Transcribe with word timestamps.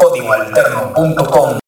códigoalterno.com 0.00 1.58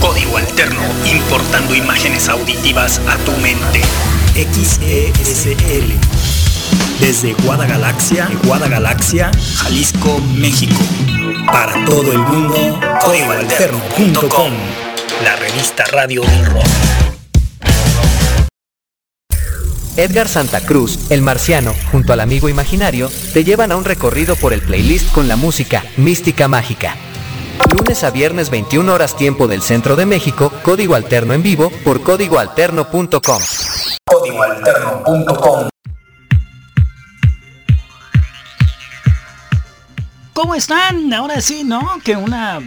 Código 0.00 0.36
Alterno, 0.36 0.82
importando 1.04 1.76
imágenes 1.76 2.28
auditivas 2.28 3.00
a 3.06 3.16
tu 3.18 3.30
mente. 3.36 3.80
XESL. 4.34 6.39
Desde 7.00 7.32
Guadagalaxia, 7.32 8.28
Guadagalaxia, 8.44 9.30
Jalisco, 9.56 10.20
México. 10.36 10.78
Para 11.46 11.82
todo 11.86 12.12
el 12.12 12.18
mundo, 12.18 12.78
códigoalterno.com. 13.02 14.52
La 15.24 15.34
revista 15.36 15.84
radio 15.86 16.20
del 16.20 16.46
rock. 16.46 16.66
Edgar 19.96 20.28
Santa 20.28 20.60
Cruz, 20.60 21.10
el 21.10 21.22
marciano, 21.22 21.74
junto 21.90 22.12
al 22.12 22.20
amigo 22.20 22.50
imaginario, 22.50 23.10
te 23.32 23.44
llevan 23.44 23.72
a 23.72 23.76
un 23.76 23.84
recorrido 23.84 24.36
por 24.36 24.52
el 24.52 24.60
playlist 24.60 25.10
con 25.12 25.26
la 25.26 25.36
música 25.36 25.82
Mística 25.96 26.48
Mágica. 26.48 26.96
Lunes 27.74 28.04
a 28.04 28.10
viernes 28.10 28.50
21 28.50 28.92
horas 28.92 29.16
tiempo 29.16 29.48
del 29.48 29.62
centro 29.62 29.96
de 29.96 30.04
México, 30.04 30.52
código 30.62 30.94
alterno 30.94 31.32
en 31.32 31.42
vivo 31.42 31.70
por 31.82 32.02
códigoalterno.com. 32.02 33.42
códigoalterno.com 34.04 35.69
¿Cómo 40.40 40.54
están? 40.54 41.12
Ahora 41.12 41.42
sí, 41.42 41.64
¿no? 41.64 41.86
Que 42.02 42.16
una, 42.16 42.60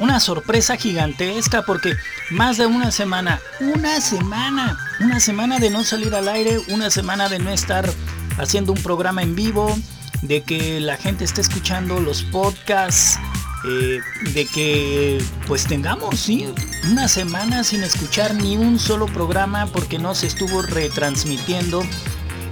una 0.00 0.18
sorpresa 0.18 0.76
gigantesca 0.76 1.62
porque 1.62 1.94
más 2.28 2.56
de 2.56 2.66
una 2.66 2.90
semana, 2.90 3.40
una 3.60 4.00
semana, 4.00 4.76
una 4.98 5.20
semana 5.20 5.60
de 5.60 5.70
no 5.70 5.84
salir 5.84 6.12
al 6.12 6.26
aire, 6.26 6.58
una 6.70 6.90
semana 6.90 7.28
de 7.28 7.38
no 7.38 7.50
estar 7.50 7.88
haciendo 8.36 8.72
un 8.72 8.82
programa 8.82 9.22
en 9.22 9.36
vivo, 9.36 9.78
de 10.22 10.42
que 10.42 10.80
la 10.80 10.96
gente 10.96 11.22
esté 11.22 11.40
escuchando 11.40 12.00
los 12.00 12.24
podcasts, 12.24 13.20
eh, 13.64 14.00
de 14.34 14.46
que 14.46 15.22
pues 15.46 15.66
tengamos, 15.66 16.18
sí, 16.18 16.52
una 16.90 17.06
semana 17.06 17.62
sin 17.62 17.84
escuchar 17.84 18.34
ni 18.34 18.56
un 18.56 18.80
solo 18.80 19.06
programa 19.06 19.66
porque 19.66 20.00
no 20.00 20.16
se 20.16 20.26
estuvo 20.26 20.62
retransmitiendo 20.62 21.84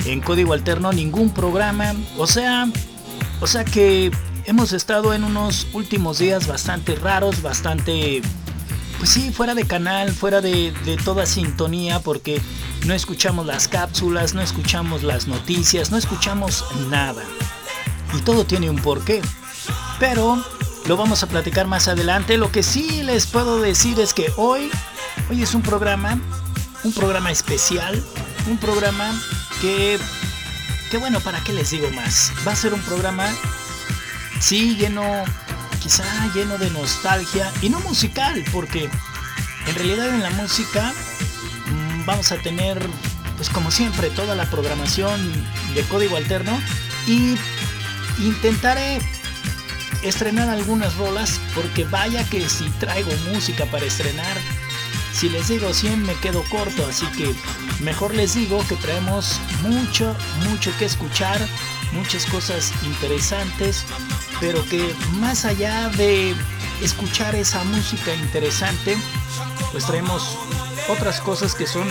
en 0.05 0.21
código 0.21 0.53
alterno 0.53 0.93
ningún 0.93 1.35
programa. 1.35 1.95
O 2.17 2.29
sea, 2.29 2.69
o 3.41 3.49
sea 3.49 3.65
que 3.65 4.13
hemos 4.49 4.73
estado 4.73 5.13
en 5.13 5.25
unos 5.25 5.67
últimos 5.75 6.19
días 6.19 6.47
bastante 6.47 6.95
raros, 6.95 7.43
bastante, 7.43 8.23
pues 8.97 9.11
sí, 9.11 9.31
fuera 9.31 9.55
de 9.55 9.67
canal, 9.67 10.11
fuera 10.11 10.41
de, 10.41 10.73
toda 11.05 11.27
sintonía, 11.27 12.01
porque 12.01 12.41
no 12.87 12.95
escuchamos 12.95 13.45
las 13.45 13.69
cápsulas, 13.69 14.33
no 14.33 14.41
escuchamos 14.41 15.03
las 15.03 15.29
noticias, 15.29 15.91
no 15.91 15.99
escuchamos 15.99 16.65
nada. 16.89 17.23
Y 18.17 18.23
todo 18.23 18.47
tiene 18.47 18.71
un 18.71 18.77
porqué. 18.77 19.21
Pero 20.01 20.43
lo 20.87 20.97
vamos 20.97 21.23
a 21.23 21.27
platicar 21.27 21.67
más 21.67 21.87
adelante. 21.87 22.39
Lo 22.39 22.51
que 22.51 22.63
sí 22.63 23.03
les 23.03 23.27
puedo 23.27 23.61
decir 23.61 24.01
es 24.01 24.15
que 24.15 24.33
hoy, 24.39 24.71
hoy 25.29 25.43
es 25.43 25.55
un 25.55 25.61
programa, 25.61 26.19
un 26.85 26.95
programa 26.95 27.31
especial, 27.31 28.03
un 28.49 28.57
programa 28.57 29.13
que, 29.61 29.99
que 30.91 30.97
bueno, 30.97 31.21
¿para 31.21 31.45
qué 31.45 31.53
les 31.53 31.71
digo 31.71 31.91
más? 31.91 32.33
Va 32.47 32.53
a 32.53 32.57
ser 32.57 32.73
un 32.73 32.81
programa 32.81 33.29
sí, 34.41 34.77
lleno, 34.77 35.25
quizá 35.83 36.05
lleno 36.35 36.59
de 36.59 36.71
nostalgia 36.71 37.53
y 37.63 37.69
no 37.69 37.81
musical, 37.81 38.45
porque 38.53 38.89
en 39.67 39.75
realidad 39.75 40.09
en 40.09 40.23
la 40.23 40.31
música 40.31 40.93
mmm, 41.67 42.05
vamos 42.07 42.33
a 42.33 42.37
tener, 42.39 42.79
pues 43.37 43.49
como 43.51 43.71
siempre, 43.71 44.11
toda 44.11 44.35
la 44.35 44.47
programación 44.51 45.21
de 45.75 45.83
código 45.83 46.17
alterno 46.17 46.59
y 47.07 47.37
intentaré 48.19 49.01
estrenar 50.03 50.49
algunas 50.49 50.95
rolas, 50.97 51.41
porque 51.55 51.85
vaya 51.85 52.25
que 52.29 52.49
si 52.49 52.69
traigo 52.79 53.11
música 53.33 53.67
para 53.67 53.87
estrenar, 53.87 54.37
si 55.13 55.29
les 55.29 55.49
digo 55.49 55.73
100 55.73 56.05
me 56.05 56.15
quedo 56.15 56.45
corto, 56.45 56.87
así 56.87 57.07
que 57.17 57.35
mejor 57.81 58.15
les 58.15 58.35
digo 58.35 58.65
que 58.69 58.77
traemos 58.77 59.41
mucho, 59.63 60.15
mucho 60.49 60.71
que 60.79 60.85
escuchar, 60.85 61.41
muchas 61.93 62.27
cosas 62.27 62.73
interesantes, 62.85 63.85
pero 64.41 64.65
que 64.67 64.95
más 65.15 65.45
allá 65.45 65.89
de 65.91 66.35
escuchar 66.83 67.35
esa 67.35 67.65
música 67.65 68.15
interesante, 68.15 68.97
pues 69.73 69.85
traemos 69.87 70.39
otras 70.89 71.21
cosas 71.21 71.55
que 71.55 71.67
son 71.67 71.89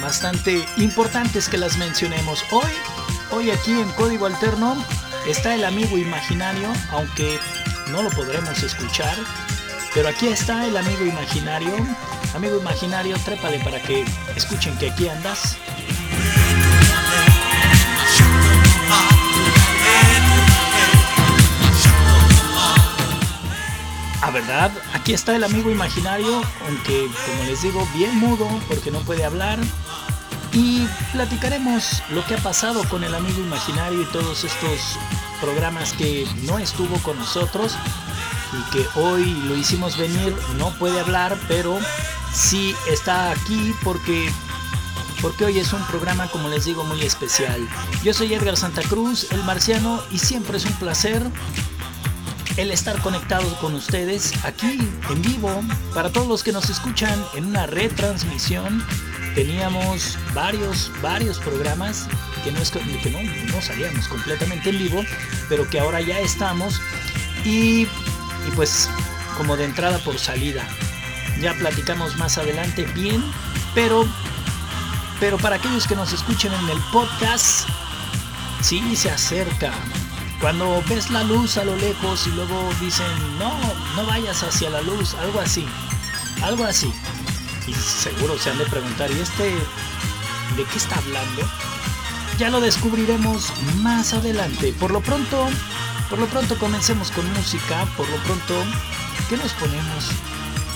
bastante 0.00 0.64
importantes 0.78 1.48
que 1.48 1.58
las 1.58 1.76
mencionemos. 1.78 2.44
Hoy, 2.50 2.70
hoy 3.30 3.50
aquí 3.50 3.72
en 3.72 3.88
Código 3.90 4.26
Alterno 4.26 4.76
está 5.26 5.54
el 5.54 5.64
amigo 5.64 5.96
imaginario, 5.98 6.68
aunque 6.90 7.38
no 7.90 8.02
lo 8.02 8.10
podremos 8.10 8.62
escuchar, 8.62 9.16
pero 9.94 10.08
aquí 10.08 10.28
está 10.28 10.66
el 10.66 10.76
amigo 10.76 11.04
imaginario. 11.04 11.74
Amigo 12.34 12.58
imaginario, 12.58 13.16
trépale 13.24 13.58
para 13.58 13.80
que 13.82 14.04
escuchen 14.34 14.76
que 14.78 14.90
aquí 14.90 15.08
andas. 15.08 15.56
A 24.22 24.30
verdad, 24.30 24.70
aquí 24.94 25.12
está 25.14 25.34
el 25.34 25.42
amigo 25.42 25.68
imaginario, 25.68 26.42
aunque 26.68 27.08
como 27.26 27.44
les 27.44 27.62
digo, 27.62 27.86
bien 27.92 28.16
mudo 28.18 28.46
porque 28.68 28.92
no 28.92 29.00
puede 29.00 29.24
hablar. 29.24 29.58
Y 30.52 30.86
platicaremos 31.12 32.02
lo 32.10 32.24
que 32.24 32.36
ha 32.36 32.38
pasado 32.38 32.88
con 32.88 33.02
el 33.02 33.16
amigo 33.16 33.40
imaginario 33.40 34.02
y 34.02 34.04
todos 34.06 34.44
estos 34.44 34.96
programas 35.40 35.92
que 35.94 36.24
no 36.44 36.60
estuvo 36.60 36.96
con 36.98 37.18
nosotros 37.18 37.74
y 38.52 38.70
que 38.70 38.86
hoy 39.00 39.24
lo 39.48 39.56
hicimos 39.56 39.98
venir, 39.98 40.32
no 40.56 40.70
puede 40.78 41.00
hablar, 41.00 41.36
pero 41.48 41.80
sí 42.32 42.76
está 42.88 43.32
aquí 43.32 43.74
porque 43.82 44.30
porque 45.20 45.44
hoy 45.44 45.58
es 45.58 45.72
un 45.72 45.82
programa, 45.86 46.26
como 46.28 46.48
les 46.48 46.64
digo, 46.64 46.84
muy 46.84 47.02
especial. 47.02 47.68
Yo 48.02 48.12
soy 48.12 48.34
Edgar 48.34 48.56
Santa 48.56 48.82
Cruz, 48.82 49.30
el 49.30 49.42
marciano, 49.44 50.02
y 50.10 50.18
siempre 50.18 50.56
es 50.58 50.64
un 50.64 50.72
placer 50.72 51.22
el 52.56 52.70
estar 52.70 53.00
conectado 53.00 53.54
con 53.60 53.74
ustedes 53.74 54.32
aquí 54.44 54.78
en 55.10 55.22
vivo. 55.22 55.62
Para 55.94 56.10
todos 56.10 56.28
los 56.28 56.42
que 56.42 56.52
nos 56.52 56.70
escuchan 56.70 57.22
en 57.34 57.46
una 57.46 57.66
retransmisión, 57.66 58.84
teníamos 59.34 60.18
varios, 60.34 60.90
varios 61.00 61.38
programas 61.38 62.06
que 62.44 62.52
no, 62.52 62.60
es, 62.60 62.70
que 62.70 63.10
no, 63.10 63.22
no 63.52 63.62
salíamos 63.62 64.08
completamente 64.08 64.70
en 64.70 64.78
vivo, 64.78 65.04
pero 65.48 65.68
que 65.68 65.80
ahora 65.80 66.00
ya 66.00 66.18
estamos. 66.20 66.80
Y, 67.44 67.82
y 67.82 68.50
pues 68.54 68.88
como 69.36 69.56
de 69.56 69.64
entrada 69.64 69.98
por 69.98 70.18
salida. 70.18 70.66
Ya 71.40 71.54
platicamos 71.54 72.16
más 72.16 72.38
adelante 72.38 72.84
bien, 72.94 73.22
pero 73.74 74.06
pero 75.22 75.38
para 75.38 75.54
aquellos 75.54 75.86
que 75.86 75.94
nos 75.94 76.12
escuchen 76.12 76.52
en 76.52 76.68
el 76.68 76.78
podcast, 76.90 77.68
sí 78.60 78.96
se 78.96 79.08
acerca. 79.08 79.72
Cuando 80.42 80.82
ves 80.88 81.08
la 81.10 81.22
luz 81.22 81.56
a 81.56 81.62
lo 81.62 81.76
lejos 81.76 82.26
y 82.26 82.30
luego 82.30 82.68
dicen, 82.80 83.06
no, 83.38 83.54
no 83.94 84.04
vayas 84.04 84.42
hacia 84.42 84.70
la 84.70 84.82
luz, 84.82 85.14
algo 85.14 85.38
así, 85.38 85.64
algo 86.42 86.64
así. 86.64 86.92
Y 87.68 87.72
seguro 87.72 88.36
se 88.36 88.50
han 88.50 88.58
de 88.58 88.66
preguntar, 88.66 89.08
¿y 89.12 89.20
este 89.20 89.44
de 89.44 90.64
qué 90.64 90.78
está 90.78 90.96
hablando? 90.96 91.42
Ya 92.38 92.50
lo 92.50 92.60
descubriremos 92.60 93.52
más 93.82 94.14
adelante. 94.14 94.74
Por 94.80 94.90
lo 94.90 95.00
pronto, 95.00 95.48
por 96.10 96.18
lo 96.18 96.26
pronto 96.26 96.58
comencemos 96.58 97.12
con 97.12 97.24
música. 97.34 97.86
Por 97.96 98.08
lo 98.08 98.16
pronto, 98.24 98.64
¿qué 99.28 99.36
nos 99.36 99.52
ponemos? 99.52 100.10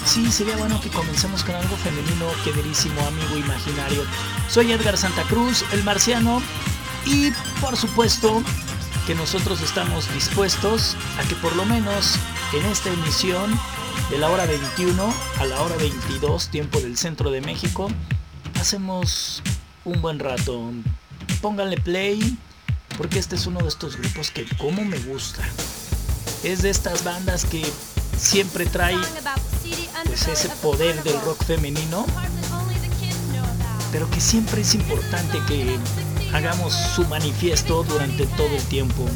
Sí, 0.04 0.30
sería 0.30 0.56
bueno 0.58 0.80
que 0.80 0.90
comencemos 0.90 1.42
con 1.42 1.56
algo 1.56 1.76
femenino, 1.78 2.26
queridísimo 2.44 3.04
amigo 3.04 3.36
imaginario. 3.36 4.04
Soy 4.48 4.70
Edgar 4.70 4.96
Santa 4.96 5.24
Cruz, 5.24 5.64
el 5.72 5.82
marciano, 5.82 6.40
y 7.04 7.32
por 7.60 7.76
supuesto 7.76 8.44
que 9.06 9.14
nosotros 9.14 9.60
estamos 9.60 10.12
dispuestos 10.12 10.96
a 11.18 11.28
que 11.28 11.36
por 11.36 11.54
lo 11.54 11.64
menos 11.64 12.16
en 12.52 12.66
esta 12.66 12.90
emisión 12.92 13.56
de 14.10 14.18
la 14.18 14.28
hora 14.28 14.46
21 14.46 15.14
a 15.38 15.44
la 15.44 15.62
hora 15.62 15.76
22, 15.76 16.48
tiempo 16.48 16.80
del 16.80 16.96
centro 16.98 17.30
de 17.30 17.40
México, 17.40 17.88
hacemos 18.60 19.42
un 19.84 20.02
buen 20.02 20.18
rato. 20.18 20.72
Pónganle 21.40 21.76
play, 21.76 22.36
porque 22.98 23.20
este 23.20 23.36
es 23.36 23.46
uno 23.46 23.60
de 23.60 23.68
estos 23.68 23.96
grupos 23.96 24.32
que 24.32 24.44
como 24.56 24.84
me 24.84 24.98
gusta. 24.98 25.44
Es 26.42 26.62
de 26.62 26.70
estas 26.70 27.04
bandas 27.04 27.44
que 27.44 27.64
siempre 28.18 28.66
trae 28.66 28.96
pues 30.04 30.26
ese 30.26 30.48
poder 30.62 31.00
del 31.04 31.20
rock 31.20 31.44
femenino, 31.44 32.06
pero 33.92 34.10
que 34.10 34.20
siempre 34.20 34.62
es 34.62 34.74
importante 34.74 35.38
que 35.46 35.78
hagamos 36.36 36.74
su 36.74 37.02
manifiesto 37.06 37.82
durante 37.84 38.26
todo 38.26 38.54
el 38.54 38.62
tiempo. 38.64 39.08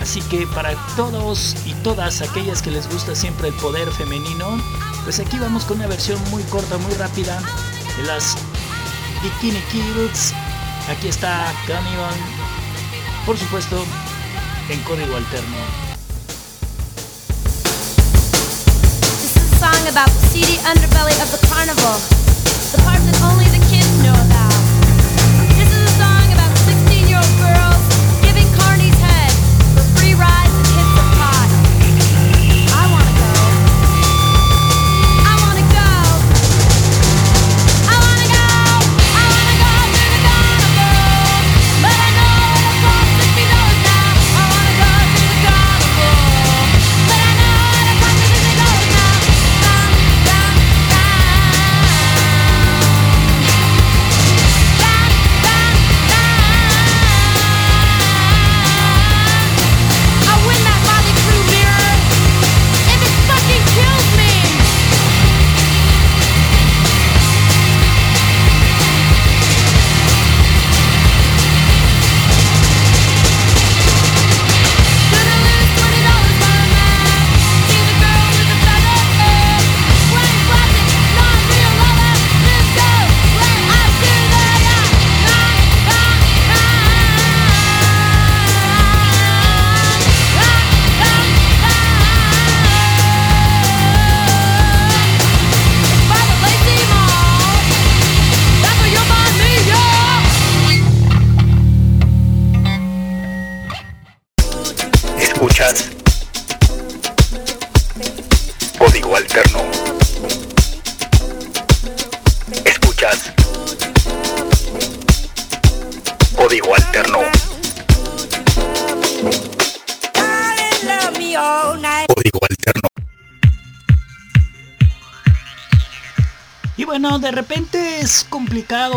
Así 0.00 0.20
que 0.22 0.46
para 0.46 0.74
todos 0.96 1.56
y 1.66 1.74
todas 1.82 2.22
aquellas 2.22 2.62
que 2.62 2.70
les 2.70 2.88
gusta 2.88 3.16
siempre 3.16 3.48
el 3.48 3.54
poder 3.54 3.90
femenino, 3.90 4.62
pues 5.02 5.18
aquí 5.18 5.38
vamos 5.38 5.64
con 5.64 5.78
una 5.78 5.88
versión 5.88 6.20
muy 6.30 6.42
corta, 6.44 6.78
muy 6.78 6.94
rápida 6.94 7.42
de 7.96 8.04
las 8.04 8.36
Bikini 9.22 9.60
Kids. 9.72 10.32
Aquí 10.88 11.08
está 11.08 11.52
Cannibal, 11.66 12.14
por 13.26 13.36
supuesto, 13.36 13.84
en 14.68 14.80
código 14.82 15.16
alterno. 15.16 15.56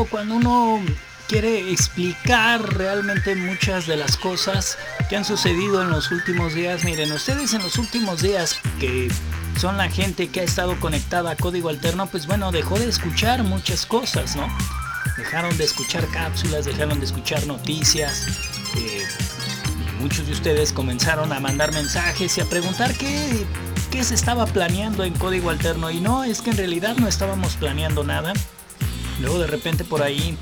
Cuando 0.03 0.35
uno 0.35 0.81
quiere 1.27 1.71
explicar 1.71 2.61
realmente 2.75 3.35
muchas 3.35 3.87
de 3.87 3.95
las 3.95 4.17
cosas 4.17 4.77
que 5.09 5.15
han 5.15 5.23
sucedido 5.23 5.81
en 5.81 5.89
los 5.89 6.11
últimos 6.11 6.53
días. 6.53 6.83
Miren, 6.83 7.11
ustedes 7.13 7.53
en 7.53 7.63
los 7.63 7.77
últimos 7.77 8.21
días 8.21 8.57
que 8.79 9.09
son 9.57 9.77
la 9.77 9.89
gente 9.89 10.27
que 10.27 10.41
ha 10.41 10.43
estado 10.43 10.77
conectada 10.79 11.31
a 11.31 11.35
Código 11.37 11.69
Alterno, 11.69 12.07
pues 12.07 12.27
bueno, 12.27 12.51
dejó 12.51 12.77
de 12.77 12.89
escuchar 12.89 13.43
muchas 13.43 13.85
cosas, 13.85 14.35
¿no? 14.35 14.47
Dejaron 15.17 15.57
de 15.57 15.63
escuchar 15.63 16.05
cápsulas, 16.09 16.65
dejaron 16.65 16.99
de 16.99 17.05
escuchar 17.05 17.47
noticias. 17.47 18.27
eh, 18.75 19.03
muchos 20.01 20.27
de 20.27 20.33
ustedes 20.33 20.73
comenzaron 20.73 21.31
a 21.31 21.39
mandar 21.39 21.71
mensajes 21.71 22.37
y 22.37 22.41
a 22.41 22.45
preguntar 22.45 22.93
qué, 22.95 23.45
qué 23.91 24.03
se 24.03 24.13
estaba 24.13 24.45
planeando 24.45 25.05
en 25.05 25.13
Código 25.13 25.49
Alterno. 25.49 25.89
Y 25.89 26.01
no, 26.01 26.25
es 26.25 26.41
que 26.41 26.49
en 26.49 26.57
realidad 26.57 26.97
no 26.97 27.07
estábamos 27.07 27.55
planeando 27.55 28.03
nada. 28.03 28.33
Luego 29.19 29.39
de 29.39 29.47
repente 29.47 29.83
por 29.83 30.03
ahí 30.03 30.37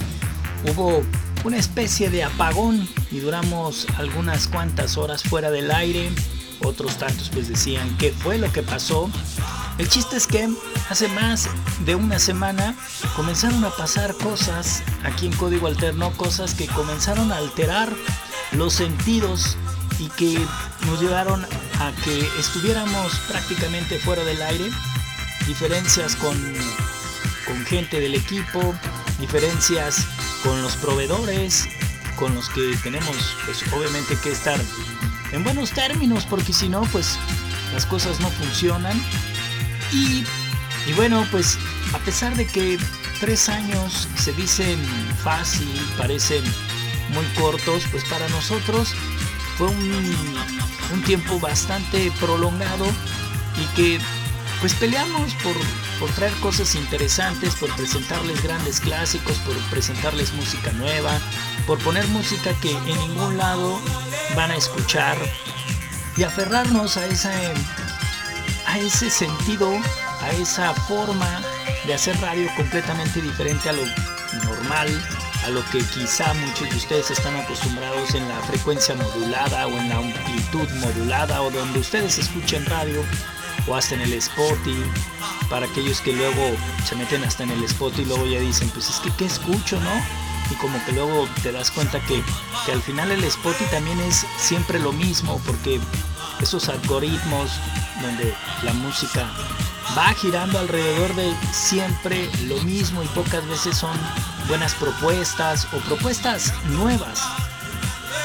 hubo 0.71 1.03
una 1.43 1.57
especie 1.57 2.09
de 2.09 2.23
apagón 2.23 2.87
y 3.11 3.19
duramos 3.19 3.87
algunas 3.97 4.47
cuantas 4.47 4.97
horas 4.97 5.23
fuera 5.23 5.51
del 5.51 5.71
aire. 5.71 6.09
Otros 6.63 6.97
tantos 6.97 7.29
pues 7.29 7.49
decían 7.49 7.97
qué 7.97 8.11
fue 8.11 8.37
lo 8.37 8.51
que 8.51 8.63
pasó. 8.63 9.09
El 9.77 9.89
chiste 9.89 10.15
es 10.15 10.27
que 10.27 10.49
hace 10.89 11.07
más 11.09 11.49
de 11.85 11.95
una 11.95 12.19
semana 12.19 12.75
comenzaron 13.15 13.65
a 13.65 13.71
pasar 13.71 14.15
cosas 14.15 14.83
aquí 15.03 15.25
en 15.25 15.33
Código 15.33 15.67
Alterno, 15.67 16.11
cosas 16.11 16.53
que 16.53 16.67
comenzaron 16.67 17.31
a 17.31 17.37
alterar 17.37 17.91
los 18.51 18.73
sentidos 18.73 19.57
y 19.99 20.07
que 20.09 20.39
nos 20.85 21.01
llevaron 21.01 21.43
a 21.43 21.91
que 22.03 22.27
estuviéramos 22.39 23.13
prácticamente 23.27 23.99
fuera 23.99 24.23
del 24.23 24.41
aire. 24.41 24.69
Diferencias 25.47 26.15
con, 26.15 26.37
gente 27.63 27.99
del 27.99 28.15
equipo, 28.15 28.75
diferencias 29.19 30.05
con 30.43 30.61
los 30.61 30.75
proveedores, 30.75 31.67
con 32.15 32.35
los 32.35 32.49
que 32.49 32.77
tenemos 32.83 33.35
pues 33.45 33.63
obviamente 33.73 34.17
que 34.21 34.31
estar 34.31 34.59
en 35.31 35.43
buenos 35.43 35.71
términos 35.71 36.25
porque 36.25 36.53
si 36.53 36.69
no 36.69 36.81
pues 36.91 37.17
las 37.73 37.85
cosas 37.85 38.19
no 38.19 38.29
funcionan. 38.29 38.99
Y, 39.91 40.23
bueno 40.95 41.25
pues 41.31 41.57
a 41.93 41.99
pesar 41.99 42.35
de 42.35 42.45
que 42.45 42.77
tres 43.19 43.47
años 43.47 44.07
se 44.17 44.33
dicen 44.33 44.77
fácil 45.23 45.69
parecen 45.97 46.43
muy 47.13 47.25
cortos 47.37 47.83
pues 47.91 48.03
para 48.05 48.27
nosotros 48.29 48.93
fue 49.57 49.67
un 49.67 51.03
tiempo 51.05 51.39
bastante 51.39 52.11
prolongado 52.19 52.85
y 53.57 53.65
que 53.75 53.99
pues 54.59 54.73
peleamos 54.73 55.33
por, 55.35 55.55
por 56.03 56.11
traer 56.15 56.33
cosas 56.41 56.75
interesantes, 56.75 57.55
por 57.55 57.73
presentarles 57.77 58.43
grandes 58.43 58.81
clásicos, 58.81 59.37
por 59.37 59.55
presentarles 59.69 60.33
música 60.33 60.73
nueva, 60.73 61.17
por 61.65 61.79
poner 61.79 62.05
música 62.09 62.53
que 62.61 62.71
en 62.71 62.85
ningún 62.85 63.37
lado 63.37 63.79
van 64.35 64.51
a 64.51 64.57
escuchar. 64.57 65.15
Y 66.17 66.23
aferrarnos 66.23 66.97
a, 66.97 67.05
esa, 67.05 67.31
a 68.67 68.79
ese 68.79 69.09
sentido, 69.09 69.71
a 70.19 70.31
esa 70.31 70.73
forma 70.73 71.41
de 71.87 71.93
hacer 71.93 72.19
radio 72.19 72.49
completamente 72.57 73.21
diferente 73.21 73.69
a 73.69 73.71
lo 73.71 73.85
normal, 74.43 74.89
a 75.45 75.49
lo 75.51 75.63
que 75.71 75.79
quizá 75.85 76.33
muchos 76.33 76.69
de 76.69 76.75
ustedes 76.75 77.11
están 77.11 77.37
acostumbrados 77.37 78.13
en 78.13 78.27
la 78.27 78.41
frecuencia 78.41 78.93
modulada 78.95 79.67
o 79.67 79.69
en 79.69 79.87
la 79.87 79.99
amplitud 79.99 80.69
modulada 80.81 81.41
o 81.41 81.49
donde 81.49 81.79
ustedes 81.79 82.17
escuchen 82.17 82.65
radio 82.65 83.05
o 83.67 83.75
hasta 83.75 83.95
en 83.95 84.01
el 84.01 84.13
Spotify 84.13 84.83
para 85.49 85.65
aquellos 85.65 86.01
que 86.01 86.13
luego 86.13 86.55
se 86.87 86.95
meten 86.95 87.23
hasta 87.23 87.43
en 87.43 87.51
el 87.51 87.63
Spotify 87.63 88.01
y 88.01 88.05
luego 88.05 88.25
ya 88.25 88.39
dicen 88.39 88.69
pues 88.69 88.89
es 88.89 88.97
que 88.97 89.11
qué 89.11 89.25
escucho 89.25 89.79
no 89.79 89.91
y 90.51 90.55
como 90.55 90.83
que 90.85 90.91
luego 90.91 91.27
te 91.41 91.51
das 91.51 91.71
cuenta 91.71 91.99
que, 92.01 92.21
que 92.65 92.71
al 92.71 92.81
final 92.81 93.11
el 93.11 93.23
Spotify 93.23 93.65
también 93.71 93.99
es 94.01 94.25
siempre 94.37 94.79
lo 94.79 94.91
mismo 94.91 95.41
porque 95.45 95.79
esos 96.41 96.69
algoritmos 96.69 97.51
donde 98.01 98.33
la 98.63 98.73
música 98.73 99.29
va 99.97 100.13
girando 100.13 100.59
alrededor 100.59 101.15
de 101.15 101.33
siempre 101.51 102.29
lo 102.47 102.57
mismo 102.63 103.03
y 103.03 103.07
pocas 103.07 103.47
veces 103.47 103.77
son 103.77 103.95
buenas 104.47 104.73
propuestas 104.75 105.67
o 105.73 105.77
propuestas 105.87 106.53
nuevas 106.65 107.21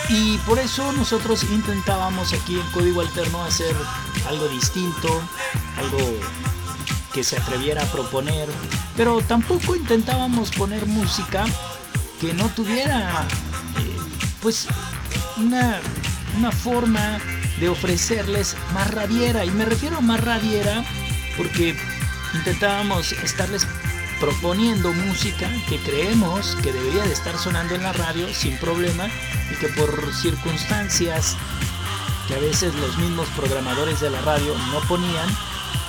y 0.08 0.38
por 0.38 0.58
eso 0.58 0.92
nosotros 0.92 1.44
intentábamos 1.44 2.32
aquí 2.32 2.58
en 2.58 2.66
Código 2.70 3.00
Alterno 3.00 3.44
hacer 3.44 3.74
algo 4.28 4.48
distinto, 4.48 5.08
algo 5.76 5.98
que 7.12 7.22
se 7.22 7.36
atreviera 7.36 7.82
a 7.82 7.86
proponer, 7.86 8.48
pero 8.96 9.20
tampoco 9.22 9.76
intentábamos 9.76 10.50
poner 10.50 10.86
música 10.86 11.44
que 12.20 12.32
no 12.34 12.48
tuviera 12.48 13.26
eh, 13.78 13.96
pues 14.40 14.66
una, 15.36 15.80
una 16.36 16.52
forma 16.52 17.18
de 17.60 17.68
ofrecerles 17.68 18.56
más 18.72 18.90
radiera. 18.90 19.44
Y 19.44 19.50
me 19.50 19.64
refiero 19.64 19.98
a 19.98 20.00
más 20.00 20.20
radiera 20.20 20.84
porque 21.36 21.76
intentábamos 22.34 23.12
estarles 23.12 23.66
proponiendo 24.20 24.92
música 24.92 25.50
que 25.68 25.78
creemos 25.78 26.56
que 26.62 26.72
debería 26.72 27.04
de 27.04 27.12
estar 27.12 27.38
sonando 27.38 27.74
en 27.74 27.82
la 27.82 27.92
radio 27.92 28.26
sin 28.32 28.56
problema 28.58 29.08
y 29.50 29.56
que 29.56 29.68
por 29.68 30.12
circunstancias 30.12 31.36
que 32.26 32.34
a 32.34 32.38
veces 32.38 32.74
los 32.74 32.98
mismos 32.98 33.28
programadores 33.36 34.00
de 34.00 34.10
la 34.10 34.20
radio 34.22 34.54
no 34.72 34.80
ponían 34.80 35.28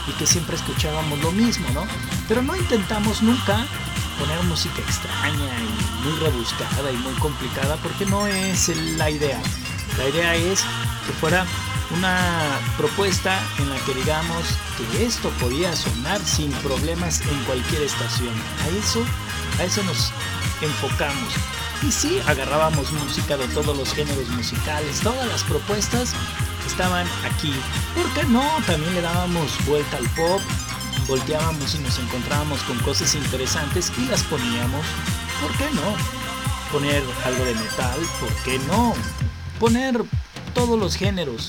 y 0.08 0.12
que 0.14 0.26
siempre 0.26 0.56
escuchábamos 0.56 1.20
lo 1.20 1.32
mismo, 1.32 1.68
¿no? 1.74 1.86
Pero 2.28 2.42
no 2.42 2.56
intentamos 2.56 3.22
nunca 3.22 3.66
poner 4.20 4.42
música 4.44 4.82
extraña 4.82 5.52
y 5.60 6.04
muy 6.06 6.20
rebuscada 6.20 6.92
y 6.92 6.98
muy 6.98 7.14
complicada 7.14 7.78
porque 7.78 8.06
no 8.06 8.28
es 8.28 8.70
la 8.98 9.10
idea. 9.10 9.42
La 9.98 10.08
idea 10.08 10.36
es 10.36 10.64
que 11.06 11.14
fuera 11.14 11.46
una 11.96 12.60
propuesta 12.78 13.40
en 13.58 13.70
la 13.70 13.76
que 13.86 13.94
digamos 13.94 14.44
que 14.78 15.06
esto 15.06 15.30
podía 15.40 15.76
sonar 15.76 16.22
sin 16.24 16.52
problemas 16.54 17.22
en 17.22 17.44
cualquier 17.46 17.84
estación. 17.84 18.34
A 18.64 18.68
eso, 18.70 19.04
a 19.60 19.64
eso 19.64 19.84
nos 19.84 20.12
enfocamos. 20.62 21.34
Y 21.82 21.92
sí, 21.92 22.20
agarrábamos 22.28 22.92
música 22.92 23.38
de 23.38 23.48
todos 23.50 23.76
los 23.78 23.94
géneros 23.94 24.28
musicales, 24.30 25.00
todas 25.00 25.28
las 25.28 25.44
propuestas 25.44 26.14
estaban 26.68 27.08
aquí. 27.26 27.54
¿Por 27.96 28.06
qué 28.14 28.28
no? 28.28 28.44
También 28.68 28.96
le 28.96 29.02
dábamos 29.02 29.52
vuelta 29.66 29.98
al 29.98 30.08
pop, 30.10 30.42
volteábamos 31.08 31.76
y 31.76 31.80
nos 31.80 31.98
encontrábamos 31.98 32.62
con 32.64 32.78
cosas 32.80 33.16
interesantes 33.16 33.92
y 33.98 34.06
las 34.06 34.24
poníamos. 34.24 34.86
¿Por 35.42 35.52
qué 35.58 35.74
no? 35.74 35.96
Poner 36.72 37.02
algo 37.26 37.46
de 37.46 37.56
metal, 37.56 38.00
¿por 38.20 38.34
qué 38.44 38.60
no? 38.68 38.94
Poner 39.60 40.04
todos 40.54 40.78
los 40.78 40.96
géneros. 40.96 41.48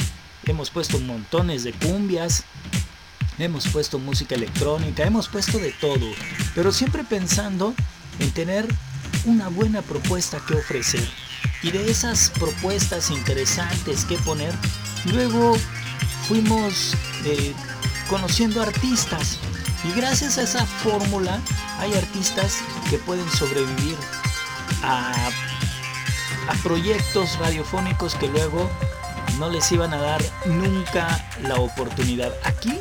Hemos 0.51 0.69
puesto 0.69 0.99
montones 0.99 1.63
de 1.63 1.73
cumbias, 1.73 2.43
hemos 3.39 3.69
puesto 3.69 4.01
música 4.01 4.35
electrónica, 4.35 5.05
hemos 5.05 5.29
puesto 5.29 5.59
de 5.59 5.71
todo, 5.71 6.05
pero 6.57 6.73
siempre 6.73 7.05
pensando 7.05 7.73
en 8.19 8.33
tener 8.33 8.67
una 9.27 9.47
buena 9.47 9.81
propuesta 9.81 10.41
que 10.45 10.55
ofrecer. 10.55 11.09
Y 11.63 11.71
de 11.71 11.89
esas 11.89 12.31
propuestas 12.31 13.13
interesantes 13.13 14.05
que 14.05 14.17
poner, 14.17 14.53
luego 15.13 15.57
fuimos 16.27 16.97
eh, 17.25 17.55
conociendo 18.09 18.61
artistas. 18.61 19.39
Y 19.85 19.97
gracias 19.97 20.37
a 20.39 20.43
esa 20.43 20.67
fórmula 20.67 21.41
hay 21.79 21.95
artistas 21.95 22.59
que 22.91 22.99
pueden 22.99 23.31
sobrevivir 23.31 23.95
a, 24.83 25.13
a 26.49 26.55
proyectos 26.65 27.39
radiofónicos 27.39 28.17
que 28.17 28.27
luego 28.27 28.69
no 29.41 29.49
les 29.49 29.73
iban 29.73 29.95
a 29.95 29.97
dar 29.97 30.23
nunca 30.45 31.19
la 31.43 31.57
oportunidad. 31.57 32.33
Aquí 32.45 32.79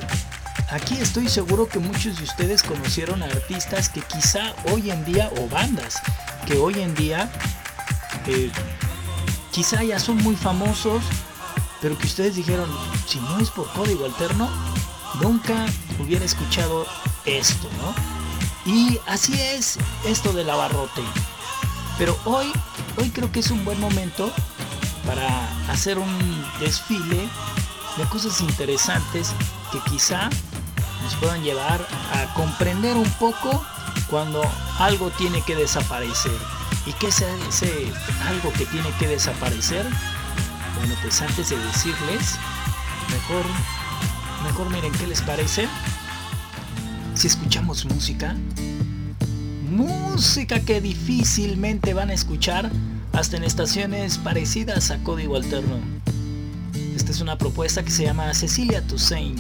Aquí 0.72 0.96
estoy 1.02 1.28
seguro 1.28 1.68
que 1.68 1.80
muchos 1.80 2.18
de 2.18 2.26
ustedes 2.26 2.62
conocieron 2.62 3.24
a 3.24 3.26
artistas 3.26 3.90
que 3.90 4.02
quizá 4.02 4.54
hoy 4.72 4.92
en 4.92 5.04
día, 5.04 5.32
o 5.40 5.50
bandas, 5.50 5.96
que 6.46 6.58
hoy 6.58 6.80
en 6.80 6.94
día 6.94 7.28
eh, 8.28 8.52
quizá 9.52 9.82
ya 9.82 9.98
son 10.00 10.18
muy 10.18 10.36
famosos, 10.36 11.02
pero 11.82 11.98
que 11.98 12.06
ustedes 12.06 12.36
dijeron, 12.36 12.70
si 13.08 13.20
no 13.20 13.40
es 13.40 13.50
por 13.50 13.68
código 13.72 14.06
alterno, 14.06 14.48
nunca 15.20 15.66
hubiera 15.98 16.24
escuchado 16.24 16.86
esto, 17.26 17.68
¿no? 17.82 18.72
Y 18.72 19.00
así 19.08 19.42
es 19.42 19.80
esto 20.06 20.34
del 20.34 20.52
abarrote. 20.52 21.02
Pero 21.98 22.16
hoy, 22.26 22.52
hoy 22.98 23.10
creo 23.10 23.32
que 23.32 23.40
es 23.40 23.50
un 23.50 23.66
buen 23.66 23.80
momento 23.80 24.32
para 25.10 25.72
hacer 25.72 25.98
un 25.98 26.46
desfile 26.60 27.28
de 27.98 28.04
cosas 28.12 28.42
interesantes 28.42 29.34
que 29.72 29.80
quizá 29.90 30.30
nos 31.02 31.16
puedan 31.16 31.42
llevar 31.42 31.84
a 32.14 32.32
comprender 32.36 32.96
un 32.96 33.10
poco 33.14 33.66
cuando 34.08 34.40
algo 34.78 35.10
tiene 35.10 35.42
que 35.42 35.56
desaparecer. 35.56 36.38
¿Y 36.86 36.94
qué 36.94 37.08
es 37.08 37.26
ese 37.50 37.92
algo 38.28 38.54
que 38.54 38.68
tiene 38.68 38.88
que 39.00 39.08
desaparecer? 39.08 39.84
Bueno, 40.78 40.94
pues 41.02 41.20
antes 41.24 41.50
de 41.50 41.58
decirles, 41.58 42.38
mejor, 43.10 43.46
mejor 44.44 44.70
miren 44.70 44.92
qué 44.92 45.08
les 45.08 45.24
parece. 45.24 45.68
Si 47.16 47.26
escuchamos 47.26 47.84
música, 47.86 48.36
música 49.72 50.60
que 50.60 50.82
difícilmente 50.82 51.96
van 51.96 52.12
a 52.12 52.14
escuchar 52.14 52.70
hasta 53.20 53.36
en 53.36 53.44
estaciones 53.44 54.18
parecidas 54.18 54.92
a 54.92 55.04
código 55.04 55.36
alterno. 55.36 55.76
Esta 56.96 57.12
es 57.12 57.20
una 57.20 57.38
propuesta 57.38 57.84
que 57.84 57.92
se 57.92 58.06
llama 58.06 58.34
Cecilia 58.34 58.82
Toussaint 58.82 59.38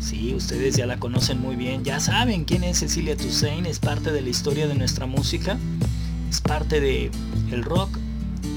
Sí, 0.00 0.34
ustedes 0.34 0.76
ya 0.76 0.86
la 0.86 0.98
conocen 0.98 1.38
muy 1.38 1.54
bien, 1.54 1.84
ya 1.84 2.00
saben 2.00 2.44
quién 2.44 2.64
es 2.64 2.78
Cecilia 2.78 3.14
Toussaint, 3.14 3.66
es 3.66 3.78
parte 3.78 4.10
de 4.10 4.22
la 4.22 4.30
historia 4.30 4.66
de 4.66 4.74
nuestra 4.74 5.04
música, 5.04 5.58
es 6.30 6.40
parte 6.40 6.80
de 6.80 7.10
el 7.50 7.62
rock 7.62 7.90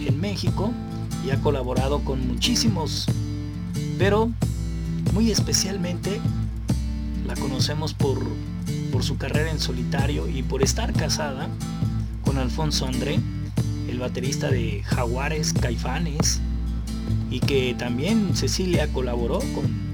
en 0.05 0.19
México 0.21 0.71
y 1.25 1.31
ha 1.31 1.41
colaborado 1.41 2.05
con 2.05 2.25
muchísimos, 2.25 3.05
pero 3.97 4.31
muy 5.13 5.29
especialmente 5.29 6.21
la 7.25 7.35
conocemos 7.35 7.93
por, 7.93 8.19
por 8.93 9.03
su 9.03 9.17
carrera 9.17 9.51
en 9.51 9.59
solitario 9.59 10.29
y 10.29 10.41
por 10.41 10.63
estar 10.63 10.93
casada 10.93 11.49
con 12.23 12.37
Alfonso 12.37 12.85
André, 12.85 13.19
baterista 13.97 14.49
de 14.49 14.83
Jaguares, 14.83 15.53
Caifanes, 15.53 16.41
y 17.29 17.39
que 17.39 17.75
también 17.77 18.35
Cecilia 18.35 18.87
colaboró 18.91 19.39
con 19.39 19.87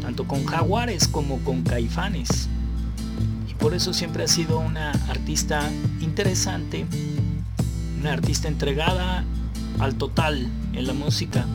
tanto 0.00 0.26
con 0.26 0.44
jaguares 0.44 1.08
como 1.08 1.38
con 1.40 1.62
caifanes. 1.62 2.48
Y 3.48 3.54
por 3.54 3.74
eso 3.74 3.92
siempre 3.92 4.24
ha 4.24 4.28
sido 4.28 4.58
una 4.58 4.90
artista 5.08 5.70
interesante, 6.00 6.86
una 8.00 8.12
artista 8.14 8.48
entregada 8.48 9.24
al 9.78 9.94
total 9.94 10.48
en 10.72 10.86
la 10.86 10.94
música, 10.94 11.46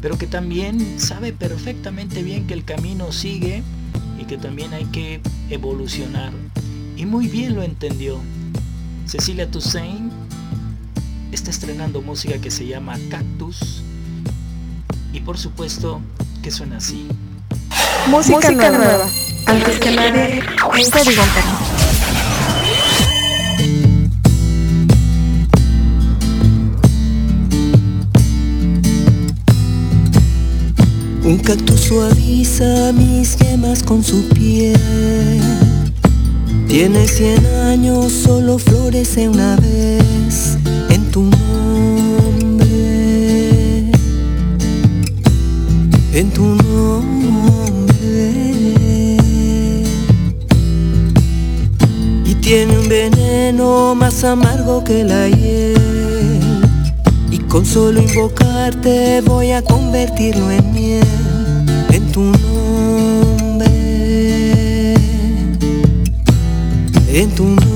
pero 0.00 0.18
que 0.18 0.26
también 0.26 1.00
sabe 1.00 1.32
perfectamente 1.32 2.22
bien 2.22 2.46
que 2.46 2.54
el 2.54 2.64
camino 2.64 3.12
sigue 3.12 3.62
y 4.20 4.24
que 4.24 4.36
también 4.36 4.72
hay 4.74 4.84
que 4.86 5.20
evolucionar. 5.50 6.32
Y 6.96 7.06
muy 7.06 7.28
bien 7.28 7.54
lo 7.54 7.62
entendió. 7.62 8.20
Cecilia 9.06 9.50
Toussaint 9.50 10.12
está 11.36 11.50
estrenando 11.50 12.00
música 12.00 12.38
que 12.38 12.50
se 12.50 12.66
llama 12.66 12.96
Cactus 13.10 13.82
y 15.12 15.20
por 15.20 15.36
supuesto 15.36 16.00
que 16.42 16.50
suena 16.50 16.78
así. 16.78 17.06
Música, 18.08 18.50
nueva. 18.50 19.06
Antes 19.44 19.78
que 19.78 19.94
nadie, 19.94 20.40
un 20.64 20.90
código 20.90 21.22
Un 31.22 31.38
cactus 31.38 31.80
suaviza 31.80 32.92
mis 32.94 33.36
yemas 33.36 33.82
con 33.82 34.02
su 34.02 34.26
piel. 34.30 34.80
Tiene 36.66 37.06
cien 37.06 37.44
años, 37.66 38.10
solo 38.10 38.58
florece 38.58 39.28
una 39.28 39.56
vez 39.56 40.15
tu 41.16 41.22
nombre. 41.22 42.66
En 46.12 46.30
tu 46.30 46.44
nombre. 46.44 47.16
Y 52.26 52.34
tiene 52.42 52.78
un 52.78 52.88
veneno 52.90 53.94
más 53.94 54.24
amargo 54.24 54.84
que 54.84 55.04
la 55.04 55.26
hiel. 55.30 56.42
Y 57.30 57.38
con 57.48 57.64
solo 57.64 58.02
invocarte 58.02 59.22
voy 59.22 59.52
a 59.52 59.62
convertirlo 59.62 60.50
en 60.50 60.74
miel, 60.74 61.02
en 61.92 62.12
tu 62.12 62.24
nombre, 62.24 63.66
en 67.08 67.30
tu 67.30 67.44
nombre. 67.44 67.75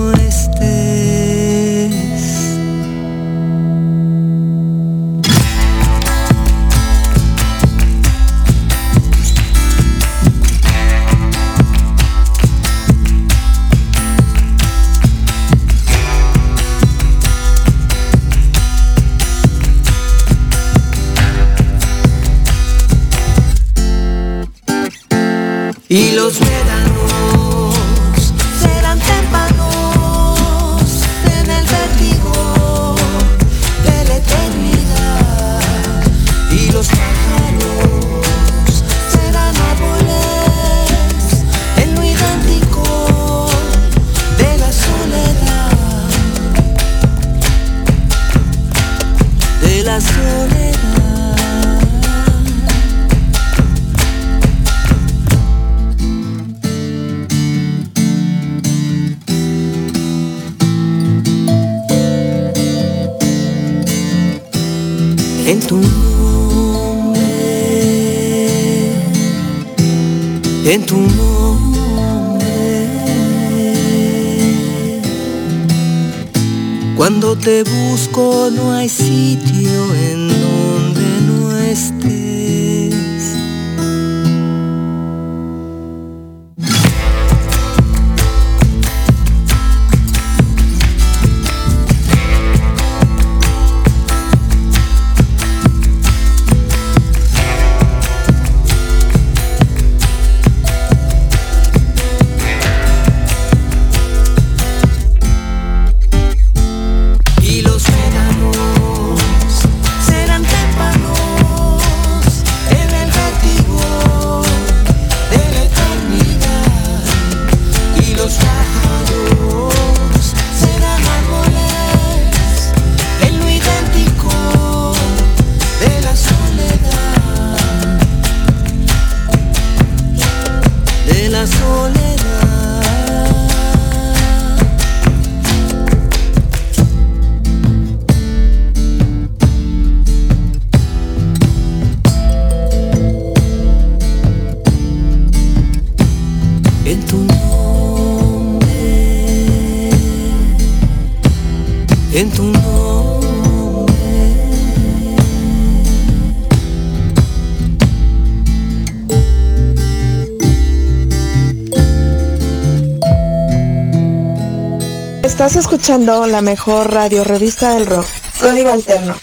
Estás 165.23 165.55
escuchando 165.55 166.27
la 166.27 166.41
mejor 166.41 166.93
radio 166.93 167.23
revista 167.23 167.73
del 167.73 167.87
rock. 167.87 168.05
Código 168.39 168.69
Alterno. 168.69 169.15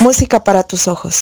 Música 0.00 0.44
para 0.44 0.64
tus 0.64 0.86
ojos. 0.86 1.21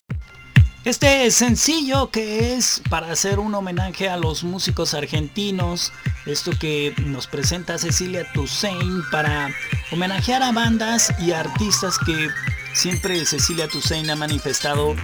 Este 0.85 1.31
sencillo 1.31 2.11
que 2.11 2.55
es 2.55 2.81
para 2.88 3.12
hacer 3.12 3.38
un 3.38 3.55
homenaje 3.55 4.09
a 4.09 4.16
los 4.16 4.45
músicos 4.45 4.95
argentinos, 4.95 5.93
esto 6.25 6.53
que 6.59 6.95
nos 7.05 7.27
presenta 7.27 7.77
Cecilia 7.77 8.27
Toussaint 8.33 9.05
para 9.12 9.51
homenajear 9.93 10.43
a 10.43 10.53
bandas 10.53 11.12
y 11.21 11.33
artistas 11.33 11.99
que 11.99 12.29
siempre 12.73 13.27
Cecilia 13.27 13.69
Toussaint 13.69 14.09
ha 14.09 14.16
manifestado 14.16 14.97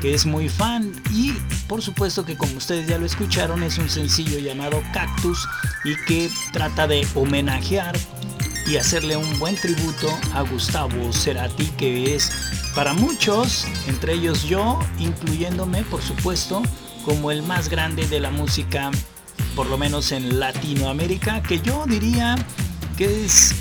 que 0.00 0.14
es 0.14 0.24
muy 0.24 0.48
fan 0.48 0.94
y 1.10 1.32
por 1.66 1.82
supuesto 1.82 2.24
que 2.24 2.38
como 2.38 2.56
ustedes 2.56 2.86
ya 2.88 2.96
lo 2.96 3.04
escucharon 3.04 3.62
es 3.62 3.76
un 3.76 3.90
sencillo 3.90 4.38
llamado 4.38 4.82
Cactus 4.94 5.46
y 5.84 5.94
que 6.06 6.30
trata 6.52 6.86
de 6.86 7.06
homenajear 7.14 7.98
y 8.68 8.76
hacerle 8.76 9.16
un 9.16 9.38
buen 9.38 9.56
tributo 9.56 10.08
a 10.34 10.42
Gustavo 10.42 11.12
Cerati 11.12 11.66
que 11.78 12.14
es 12.14 12.30
para 12.74 12.92
muchos, 12.92 13.66
entre 13.86 14.12
ellos 14.12 14.44
yo, 14.44 14.78
incluyéndome 14.98 15.82
por 15.84 16.02
supuesto, 16.02 16.62
como 17.04 17.30
el 17.30 17.42
más 17.42 17.70
grande 17.70 18.06
de 18.06 18.20
la 18.20 18.30
música, 18.30 18.90
por 19.56 19.66
lo 19.66 19.78
menos 19.78 20.12
en 20.12 20.38
Latinoamérica, 20.38 21.42
que 21.42 21.60
yo 21.60 21.84
diría 21.86 22.36
que 22.98 23.24
es 23.24 23.54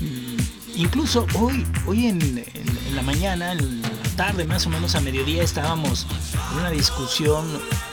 mm, 0.00 0.80
incluso 0.80 1.26
hoy, 1.34 1.66
hoy 1.86 2.06
en, 2.06 2.42
la 2.94 3.02
mañana, 3.02 3.52
en 3.52 3.82
la 3.82 3.90
tarde, 4.16 4.46
más 4.46 4.66
o 4.66 4.70
menos 4.70 4.94
a 4.94 5.00
mediodía, 5.00 5.42
estábamos 5.42 6.06
en 6.52 6.60
una 6.60 6.70
discusión 6.70 7.44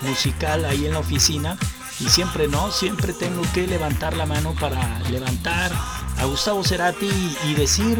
musical 0.01 0.63
ahí 0.63 0.85
en 0.85 0.93
la 0.93 0.99
oficina 0.99 1.57
y 1.99 2.07
siempre 2.07 2.47
no, 2.47 2.71
siempre 2.71 3.11
tengo 3.11 3.41
que 3.53 3.67
levantar 3.67 4.15
la 4.15 4.25
mano 4.25 4.55
para 4.59 4.99
levantar 5.09 5.71
a 6.17 6.25
Gustavo 6.25 6.63
Cerati 6.63 7.09
y 7.45 7.53
decir 7.53 7.99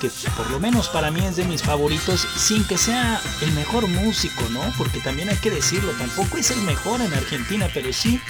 que 0.00 0.10
por 0.36 0.48
lo 0.50 0.60
menos 0.60 0.88
para 0.88 1.10
mí 1.10 1.24
es 1.24 1.36
de 1.36 1.44
mis 1.44 1.62
favoritos, 1.62 2.26
sin 2.36 2.64
que 2.64 2.78
sea 2.78 3.20
el 3.42 3.52
mejor 3.52 3.88
músico, 3.88 4.44
¿no? 4.50 4.60
Porque 4.76 5.00
también 5.00 5.28
hay 5.28 5.36
que 5.36 5.50
decirlo, 5.50 5.90
tampoco 5.92 6.36
es 6.36 6.50
el 6.50 6.60
mejor 6.62 7.00
en 7.00 7.12
Argentina, 7.12 7.68
pero 7.74 7.92
sí, 7.92 8.20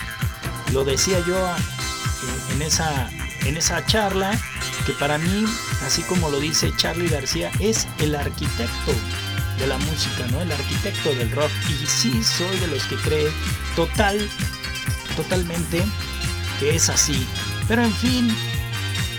lo 0.72 0.84
decía 0.84 1.18
yo 1.26 1.36
en 2.52 2.62
esa, 2.62 3.10
en 3.44 3.56
esa 3.56 3.84
charla, 3.84 4.38
que 4.86 4.92
para 4.94 5.18
mí, 5.18 5.44
así 5.86 6.02
como 6.02 6.30
lo 6.30 6.40
dice 6.40 6.72
Charlie 6.76 7.08
García, 7.08 7.50
es 7.60 7.86
el 7.98 8.14
arquitecto 8.14 8.92
de 9.58 9.66
la 9.66 9.76
música, 9.78 10.26
¿no? 10.30 10.40
El 10.40 10.52
arquitecto 10.52 11.14
del 11.14 11.30
rock. 11.32 11.50
Y 11.68 11.86
sí 11.86 12.22
soy 12.24 12.58
de 12.58 12.68
los 12.68 12.84
que 12.84 12.96
cree 12.96 13.30
total, 13.76 14.28
totalmente 15.16 15.84
que 16.58 16.74
es 16.74 16.88
así. 16.88 17.26
Pero 17.66 17.82
en 17.84 17.92
fin, 17.92 18.36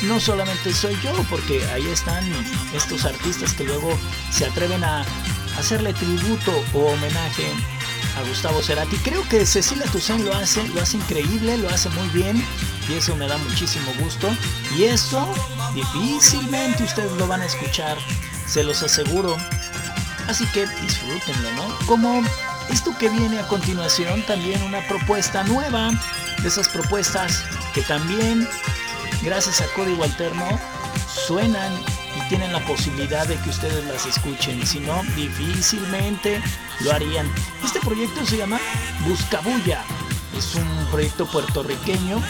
no 0.03 0.19
solamente 0.19 0.73
soy 0.73 0.97
yo, 1.01 1.11
porque 1.29 1.65
ahí 1.67 1.87
están 1.87 2.25
estos 2.73 3.05
artistas 3.05 3.53
que 3.53 3.63
luego 3.63 3.97
se 4.31 4.45
atreven 4.45 4.83
a 4.83 5.03
hacerle 5.57 5.93
tributo 5.93 6.63
o 6.73 6.91
homenaje 6.91 7.51
a 8.17 8.27
Gustavo 8.27 8.61
Cerati. 8.61 8.97
Creo 8.97 9.27
que 9.29 9.45
Cecilia 9.45 9.85
Toussaint 9.91 10.23
lo 10.23 10.33
hace, 10.33 10.67
lo 10.69 10.81
hace 10.81 10.97
increíble, 10.97 11.57
lo 11.57 11.69
hace 11.69 11.89
muy 11.89 12.07
bien 12.09 12.43
y 12.89 12.93
eso 12.93 13.15
me 13.15 13.27
da 13.27 13.37
muchísimo 13.37 13.91
gusto. 13.99 14.29
Y 14.77 14.83
esto 14.83 15.27
difícilmente 15.73 16.83
ustedes 16.83 17.11
lo 17.13 17.27
van 17.27 17.41
a 17.41 17.45
escuchar, 17.45 17.97
se 18.47 18.63
los 18.63 18.81
aseguro. 18.83 19.37
Así 20.27 20.45
que 20.47 20.67
disfrútenlo, 20.81 21.51
¿no? 21.53 21.75
Como 21.87 22.21
esto 22.69 22.95
que 22.97 23.09
viene 23.09 23.39
a 23.39 23.47
continuación, 23.47 24.23
también 24.25 24.61
una 24.61 24.85
propuesta 24.87 25.43
nueva, 25.43 25.91
de 26.41 26.47
esas 26.47 26.69
propuestas 26.69 27.43
que 27.73 27.81
también 27.81 28.47
gracias 29.23 29.61
a 29.61 29.65
Código 29.75 30.03
Alterno, 30.03 30.45
suenan 31.27 31.73
y 32.17 32.29
tienen 32.29 32.53
la 32.53 32.59
posibilidad 32.65 33.27
de 33.27 33.37
que 33.37 33.49
ustedes 33.49 33.85
las 33.85 34.05
escuchen. 34.05 34.65
Si 34.65 34.79
no, 34.79 35.01
difícilmente 35.15 36.41
lo 36.81 36.91
harían. 36.91 37.31
Este 37.63 37.79
proyecto 37.79 38.25
se 38.25 38.37
llama 38.37 38.59
Buscabulla. 39.07 39.83
Es 40.37 40.55
un 40.55 40.87
proyecto 40.91 41.25
puertorriqueño. 41.25 42.21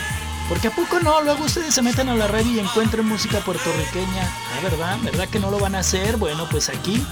Porque 0.48 0.70
a 0.70 0.72
poco 0.72 1.00
no, 1.00 1.22
luego 1.22 1.46
ustedes 1.46 1.76
se 1.76 1.84
meten 1.84 2.10
a 2.10 2.16
la 2.16 2.28
red 2.28 2.44
y 2.44 2.60
encuentran 2.60 3.06
música 3.06 3.40
puertorriqueña. 3.40 4.24
Ah, 4.24 4.60
¿verdad? 4.64 4.98
¿Verdad 5.04 5.28
que 5.30 5.40
no 5.40 5.52
lo 5.52 5.60
van 5.60 5.76
a 5.76 5.80
hacer? 5.80 6.18
Bueno, 6.18 6.48
pues 6.50 6.70
aquí 6.70 7.06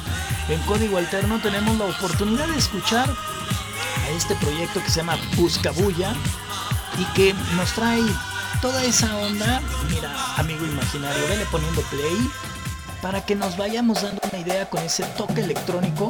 en 0.49 0.59
Código 0.61 0.97
Alterno 0.97 1.39
tenemos 1.39 1.77
la 1.77 1.85
oportunidad 1.85 2.47
de 2.47 2.57
escuchar 2.57 3.07
a 3.07 4.09
este 4.09 4.33
proyecto 4.35 4.81
que 4.81 4.89
se 4.89 4.97
llama 4.97 5.17
Buscabulla 5.35 6.15
y 6.97 7.05
que 7.13 7.35
nos 7.55 7.71
trae 7.73 8.01
toda 8.61 8.83
esa 8.83 9.15
onda, 9.17 9.61
mira, 9.89 10.11
amigo 10.37 10.65
imaginario, 10.65 11.27
vele 11.27 11.45
poniendo 11.51 11.81
play 11.83 12.31
para 13.01 13.21
que 13.21 13.35
nos 13.35 13.57
vayamos 13.57 14.01
dando 14.01 14.21
una 14.31 14.39
idea 14.39 14.69
con 14.69 14.83
ese 14.83 15.03
toque 15.17 15.41
electrónico 15.41 16.07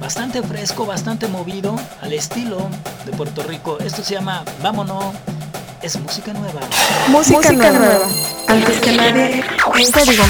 bastante 0.00 0.42
fresco, 0.42 0.86
bastante 0.86 1.26
movido, 1.26 1.76
al 2.02 2.12
estilo 2.12 2.68
de 3.04 3.12
Puerto 3.12 3.42
Rico. 3.42 3.78
Esto 3.80 4.02
se 4.02 4.14
llama 4.14 4.44
Vámonos, 4.62 5.14
es 5.82 5.98
música 5.98 6.32
nueva. 6.32 6.60
Música, 7.08 7.52
nueva. 7.52 8.06
Antes 8.48 8.80
que 8.80 8.92
nadie, 8.92 9.44
un 9.66 9.92
código 9.92 10.24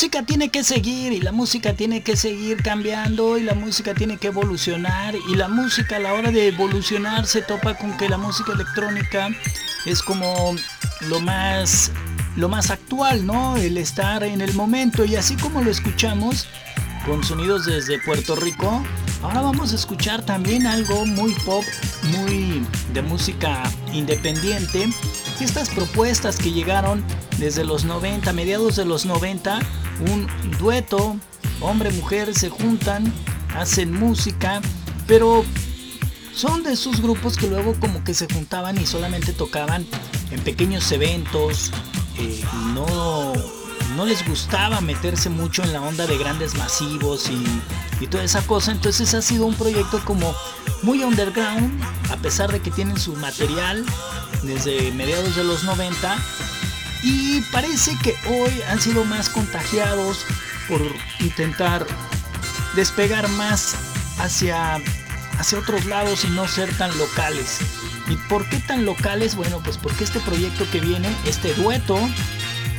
música 0.00 0.22
tiene 0.22 0.48
que 0.48 0.64
seguir, 0.64 1.12
y 1.12 1.20
la 1.20 1.30
música 1.30 1.74
tiene 1.74 2.02
que 2.02 2.16
seguir 2.16 2.62
cambiando, 2.62 3.36
y 3.36 3.42
la 3.42 3.52
música 3.52 3.92
tiene 3.92 4.16
que 4.16 4.28
evolucionar, 4.28 5.14
y 5.14 5.36
la 5.36 5.46
música 5.46 5.96
a 5.96 5.98
la 5.98 6.14
hora 6.14 6.30
de 6.30 6.48
evolucionar 6.48 7.26
se 7.26 7.42
topa 7.42 7.74
con 7.74 7.94
que 7.98 8.08
la 8.08 8.16
música 8.16 8.52
electrónica 8.54 9.28
es 9.84 10.00
como 10.00 10.56
lo 11.02 11.20
más 11.20 11.92
lo 12.34 12.48
más 12.48 12.70
actual, 12.70 13.26
¿no? 13.26 13.58
El 13.58 13.76
estar 13.76 14.22
en 14.24 14.40
el 14.40 14.54
momento 14.54 15.04
y 15.04 15.16
así 15.16 15.36
como 15.36 15.60
lo 15.60 15.70
escuchamos 15.70 16.48
con 17.04 17.22
sonidos 17.22 17.66
desde 17.66 17.98
Puerto 17.98 18.36
Rico, 18.36 18.82
ahora 19.20 19.42
vamos 19.42 19.74
a 19.74 19.76
escuchar 19.76 20.22
también 20.22 20.66
algo 20.66 21.04
muy 21.04 21.34
pop, 21.44 21.64
muy 22.04 22.64
de 22.94 23.02
música 23.02 23.70
independiente. 23.92 24.88
Estas 25.40 25.68
propuestas 25.68 26.38
que 26.38 26.52
llegaron 26.52 27.04
desde 27.36 27.64
los 27.64 27.84
90, 27.84 28.32
mediados 28.32 28.76
de 28.76 28.86
los 28.86 29.04
90, 29.04 29.60
un 30.00 30.26
dueto, 30.58 31.16
hombre-mujer 31.60 32.34
se 32.34 32.48
juntan, 32.48 33.12
hacen 33.54 33.92
música, 33.92 34.60
pero 35.06 35.44
son 36.32 36.62
de 36.62 36.72
esos 36.72 37.00
grupos 37.00 37.36
que 37.36 37.48
luego 37.48 37.74
como 37.80 38.02
que 38.04 38.14
se 38.14 38.32
juntaban 38.32 38.80
y 38.80 38.86
solamente 38.86 39.32
tocaban 39.32 39.86
en 40.30 40.40
pequeños 40.40 40.90
eventos, 40.92 41.70
eh, 42.18 42.42
no, 42.74 43.32
no 43.96 44.04
les 44.06 44.26
gustaba 44.26 44.80
meterse 44.80 45.28
mucho 45.28 45.62
en 45.62 45.72
la 45.72 45.82
onda 45.82 46.06
de 46.06 46.16
grandes 46.16 46.54
masivos 46.54 47.28
y, 47.28 48.02
y 48.02 48.06
toda 48.06 48.24
esa 48.24 48.42
cosa, 48.42 48.72
entonces 48.72 49.12
ha 49.14 49.22
sido 49.22 49.46
un 49.46 49.54
proyecto 49.54 50.00
como 50.04 50.34
muy 50.82 51.02
underground, 51.02 51.82
a 52.10 52.16
pesar 52.16 52.50
de 52.52 52.60
que 52.60 52.70
tienen 52.70 52.98
su 52.98 53.14
material 53.16 53.84
desde 54.42 54.92
mediados 54.92 55.36
de 55.36 55.44
los 55.44 55.64
90 55.64 56.16
y 57.02 57.40
parece 57.52 57.96
que 58.02 58.16
hoy 58.28 58.62
han 58.68 58.80
sido 58.80 59.04
más 59.04 59.28
contagiados 59.28 60.24
por 60.68 60.82
intentar 61.20 61.86
despegar 62.74 63.28
más 63.30 63.74
hacia, 64.18 64.80
hacia 65.38 65.58
otros 65.58 65.86
lados 65.86 66.24
y 66.24 66.28
no 66.28 66.46
ser 66.46 66.72
tan 66.76 66.96
locales. 66.98 67.58
¿Y 68.08 68.16
por 68.28 68.48
qué 68.48 68.58
tan 68.58 68.84
locales? 68.84 69.34
Bueno, 69.34 69.60
pues 69.62 69.78
porque 69.78 70.04
este 70.04 70.20
proyecto 70.20 70.68
que 70.70 70.80
viene, 70.80 71.08
este 71.26 71.54
dueto, 71.54 71.98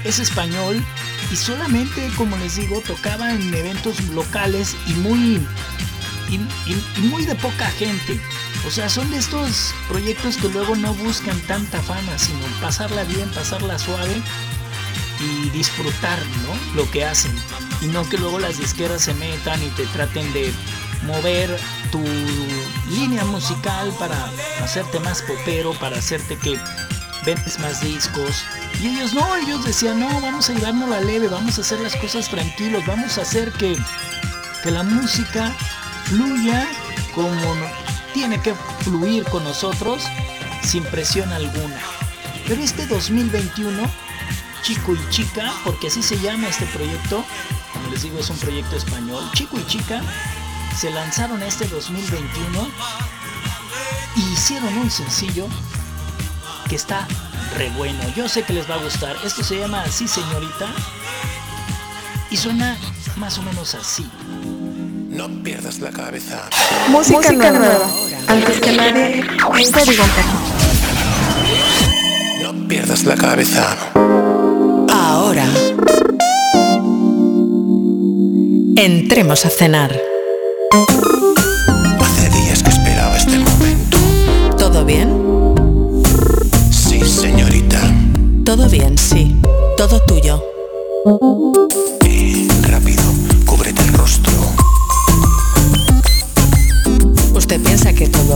es 0.04 0.20
español 0.20 0.84
y 1.32 1.36
solamente, 1.36 2.10
como 2.18 2.38
les 2.38 2.56
digo, 2.58 2.82
tocaba 2.82 3.34
en 3.34 3.54
eventos 3.54 4.02
locales 4.10 4.76
y 4.88 4.94
muy, 4.96 5.42
y, 6.30 7.00
muy 7.00 7.26
de 7.26 7.36
poca 7.36 7.70
gente. 7.72 8.20
O 8.66 8.70
sea, 8.70 8.90
son 8.90 9.10
de 9.10 9.18
estos 9.18 9.74
proyectos 9.88 10.38
que 10.38 10.48
luego 10.48 10.76
no 10.76 10.94
buscan 10.94 11.40
tanta 11.42 11.82
fama, 11.82 12.18
sino 12.18 12.46
pasarla 12.62 13.04
bien, 13.06 13.30
pasarla 13.32 13.80
suave 13.80 14.22
y 15.20 15.50
disfrutar, 15.50 16.20
¿no? 16.44 16.76
Lo 16.76 16.90
que 16.92 17.04
hacen. 17.04 17.34
Y 17.82 17.88
no 17.88 18.08
que 18.08 18.18
luego 18.18 18.40
las 18.40 18.58
disqueras 18.58 19.02
se 19.02 19.14
metan 19.16 19.62
y 19.64 19.70
te 19.70 19.86
traten 19.88 20.32
de 20.34 20.54
mover 21.04 21.60
tu 21.92 22.04
línea 22.90 23.26
musical 23.26 23.92
para 23.98 24.32
hacerte 24.64 25.00
más 25.00 25.22
popero, 25.24 25.74
para 25.74 25.98
hacerte 25.98 26.38
que 26.38 26.60
vendes 27.26 27.60
más 27.60 27.82
discos. 27.82 28.44
Y 28.80 28.88
ellos 28.88 29.14
no, 29.14 29.36
ellos 29.38 29.66
decían, 29.66 30.00
no, 30.00 30.22
vamos 30.22 30.50
a 30.50 30.54
llevarnos 30.54 30.90
la 30.90 31.02
leve, 31.02 31.28
vamos 31.28 31.58
a 31.58 31.62
hacer 31.62 31.80
las 31.80 31.96
cosas 31.96 32.30
tranquilos, 32.30 32.86
vamos 32.86 33.18
a 33.18 33.22
hacer 33.22 33.52
que, 33.54 33.78
que 34.64 34.72
la 34.72 34.84
música 34.84 35.52
fluya 36.06 36.68
como 37.14 37.56
tiene 38.14 38.40
que 38.42 38.54
fluir 38.84 39.24
con 39.26 39.44
nosotros 39.44 40.04
sin 40.64 40.84
presión 40.84 41.32
alguna. 41.32 41.80
Pero 42.48 42.62
este 42.62 42.86
2021, 42.88 43.84
chico 44.64 44.94
y 44.94 45.10
chica, 45.10 45.52
porque 45.64 45.88
así 45.88 46.04
se 46.04 46.20
llama 46.20 46.48
este 46.48 46.66
proyecto, 46.68 47.24
como 47.74 47.90
les 47.90 48.04
digo 48.04 48.20
es 48.20 48.30
un 48.30 48.38
proyecto 48.38 48.76
español, 48.76 49.24
chico 49.34 49.58
y 49.60 49.66
chica, 49.66 50.02
se 50.78 50.90
lanzaron 50.92 51.42
este 51.44 51.68
2021 51.68 52.68
y 54.16 54.22
hicieron 54.34 54.78
un 54.78 54.90
sencillo 54.90 55.48
que 56.70 56.76
está 56.76 57.08
re 57.58 57.70
bueno. 57.72 58.00
Yo 58.16 58.28
sé 58.30 58.44
que 58.44 58.54
les 58.54 58.70
va 58.70 58.76
a 58.76 58.84
gustar. 58.84 59.16
Esto 59.26 59.44
se 59.44 59.60
llama 59.60 59.84
Así 59.84 60.08
Señorita 60.08 60.68
y 62.30 62.38
suena 62.38 62.78
más 63.18 63.38
o 63.38 63.42
menos 63.44 63.76
así. 63.76 64.10
No 65.12 65.28
pierdas 65.44 65.80
la 65.80 65.92
cabeza. 65.92 66.48
Música, 66.90 67.32
nueva. 67.34 67.86
Antes 68.28 68.62
que 68.62 68.72
nadie, 68.72 69.24
No 72.42 72.68
pierdas 72.70 73.04
la 73.04 73.16
cabeza. 73.16 73.76
Ahora. 74.90 75.46
Entremos 78.78 79.46
a 79.46 79.50
cenar. 79.50 79.92
Hace 82.00 82.30
días 82.30 82.64
que 82.64 82.70
esperaba 82.70 83.18
este 83.18 83.38
momento. 83.38 83.98
¿Todo 84.58 84.86
bien? 84.86 85.54
Sí, 86.72 87.02
señorita. 87.02 87.82
Todo 88.46 88.70
bien, 88.70 88.98
sí. 88.98 89.36
Todo 89.76 90.00
tuyo. 90.06 90.42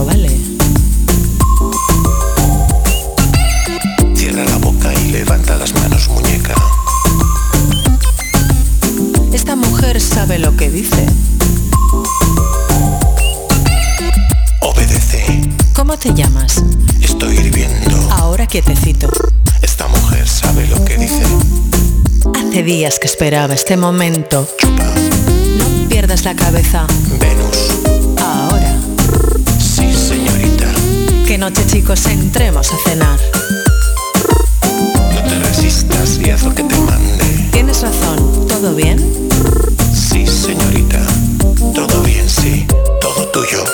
Vale. 0.04 0.30
Cierra 4.14 4.44
la 4.44 4.56
boca 4.58 4.92
y 4.94 5.10
levanta 5.10 5.56
las 5.56 5.74
manos, 5.74 6.08
muñeca. 6.08 6.54
Esta 9.32 9.56
mujer 9.56 10.00
sabe 10.00 10.38
lo 10.38 10.56
que 10.56 10.70
dice. 10.70 11.06
Obedece. 14.60 15.42
¿Cómo 15.74 15.96
te 15.98 16.12
llamas? 16.14 16.62
Estoy 17.00 17.36
hirviendo. 17.36 17.96
Ahora 18.10 18.46
quietecito. 18.46 19.08
Esta 19.62 19.86
mujer 19.88 20.26
sabe 20.28 20.66
lo 20.66 20.84
que 20.84 20.96
dice. 20.96 21.22
Hace 22.34 22.62
días 22.62 22.98
que 22.98 23.06
esperaba 23.06 23.54
este 23.54 23.76
momento. 23.76 24.48
Chupa. 24.58 24.84
No 25.58 25.88
pierdas 25.88 26.24
la 26.24 26.34
cabeza. 26.34 26.86
Noche 31.38 31.66
chicos 31.66 32.06
entremos 32.06 32.72
a 32.72 32.76
cenar. 32.88 33.20
No 35.14 35.22
te 35.28 35.38
resistas 35.38 36.18
y 36.18 36.30
haz 36.30 36.42
lo 36.42 36.52
que 36.54 36.64
te 36.64 36.74
mande. 36.76 37.24
Tienes 37.52 37.82
razón. 37.82 38.48
¿Todo 38.48 38.74
bien? 38.74 38.98
Sí, 39.94 40.26
señorita. 40.26 40.98
Todo 41.72 42.02
bien, 42.02 42.28
sí. 42.28 42.66
Todo 43.00 43.28
tuyo. 43.28 43.64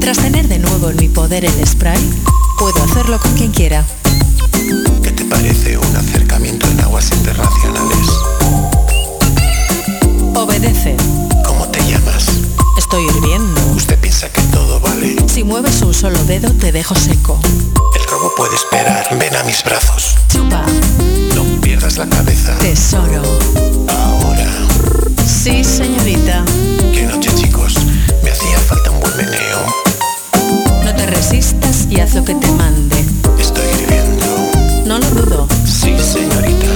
Tras 0.00 0.18
tener 0.18 0.48
de 0.48 0.58
nuevo 0.58 0.90
en 0.90 0.96
mi 0.96 1.08
poder 1.08 1.46
el 1.46 1.66
spray, 1.66 2.02
puedo 2.58 2.82
hacerlo 2.82 3.18
con 3.20 3.32
quien 3.34 3.52
quiera. 3.52 3.82
¿Qué 5.02 5.12
te 5.12 5.24
parece 5.24 5.78
dedo 16.28 16.52
te 16.52 16.72
dejo 16.72 16.94
seco. 16.94 17.40
El 17.96 18.04
robo 18.04 18.30
puede 18.36 18.54
esperar. 18.54 19.02
Ven 19.18 19.34
a 19.34 19.42
mis 19.44 19.64
brazos. 19.64 20.14
Chupa. 20.28 20.62
No 21.34 21.42
pierdas 21.62 21.96
la 21.96 22.06
cabeza. 22.06 22.54
Tesoro. 22.58 23.22
Ahora. 23.88 24.46
Sí, 25.26 25.64
señorita. 25.64 26.44
Qué 26.92 27.04
noche, 27.04 27.30
chicos. 27.34 27.74
Me 28.22 28.30
hacía 28.30 28.58
falta 28.58 28.90
un 28.90 29.00
buen 29.00 29.16
meneo. 29.16 29.58
No 30.84 30.94
te 30.94 31.06
resistas 31.06 31.86
y 31.88 31.98
haz 31.98 32.14
lo 32.14 32.22
que 32.22 32.34
te 32.34 32.46
mande. 32.48 33.02
Estoy 33.40 33.64
hirviendo. 33.80 34.26
No 34.84 34.98
lo 34.98 35.08
dudo. 35.08 35.48
Sí, 35.64 35.96
señorita. 35.98 36.66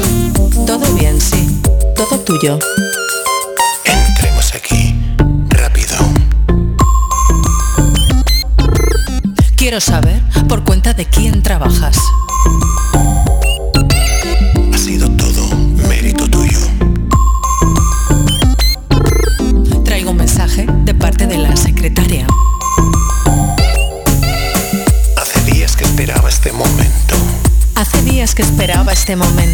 Todo 0.66 0.90
bien, 0.94 1.20
sí. 1.20 1.60
Todo 1.94 2.18
tuyo. 2.20 2.58
Saber 9.82 10.22
por 10.48 10.62
cuenta 10.62 10.94
de 10.94 11.06
quién 11.06 11.42
trabajas. 11.42 11.96
Ha 14.72 14.78
sido 14.78 15.10
todo 15.10 15.56
mérito 15.88 16.28
tuyo. 16.30 16.58
Traigo 19.84 20.12
un 20.12 20.18
mensaje 20.18 20.66
de 20.84 20.94
parte 20.94 21.26
de 21.26 21.38
la 21.38 21.56
secretaria. 21.56 22.26
Hace 25.20 25.50
días 25.50 25.74
que 25.76 25.84
esperaba 25.84 26.28
este 26.28 26.52
momento. 26.52 27.16
Hace 27.74 28.02
días 28.02 28.34
que 28.36 28.42
esperaba 28.42 28.92
este 28.92 29.16
momento. 29.16 29.51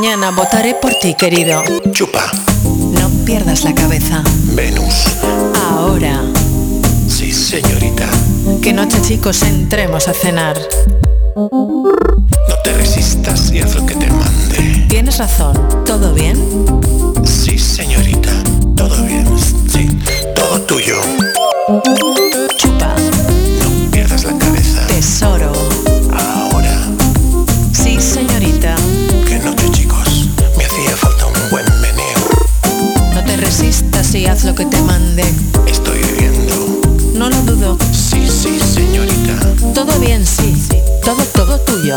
Mañana 0.00 0.30
votaré 0.30 0.74
por 0.80 0.94
ti, 0.94 1.14
querido. 1.14 1.62
Chupa. 1.92 2.24
No 2.64 3.10
pierdas 3.26 3.64
la 3.64 3.74
cabeza. 3.74 4.22
Venus. 4.54 5.04
Ahora. 5.54 6.22
Sí, 7.06 7.30
señorita. 7.30 8.08
Que 8.62 8.72
noche, 8.72 8.96
chicos, 9.02 9.42
entremos 9.42 10.08
a 10.08 10.14
cenar. 10.14 10.58
No 11.36 11.90
te 12.64 12.72
resistas 12.72 13.52
y 13.52 13.58
haz 13.58 13.74
lo 13.74 13.84
que 13.84 13.94
te 13.94 14.06
mande. 14.06 14.86
Tienes 14.88 15.18
razón. 15.18 15.84
¿Todo 15.84 16.14
bien? 16.14 16.38
Sí, 17.26 17.58
señorita. 17.58 18.09
Resistas 34.10 34.14
y 34.14 34.26
haz 34.26 34.44
lo 34.44 34.54
que 34.54 34.66
te 34.66 34.80
mande. 34.82 35.22
Estoy 35.66 36.00
viendo. 36.18 36.80
No 37.14 37.28
lo 37.28 37.42
dudo. 37.42 37.78
Sí, 37.92 38.26
sí, 38.26 38.58
señorita. 38.58 39.38
Todo 39.74 39.98
bien, 40.00 40.26
sí. 40.26 40.54
Todo, 41.04 41.22
todo 41.34 41.58
tuyo. 41.60 41.96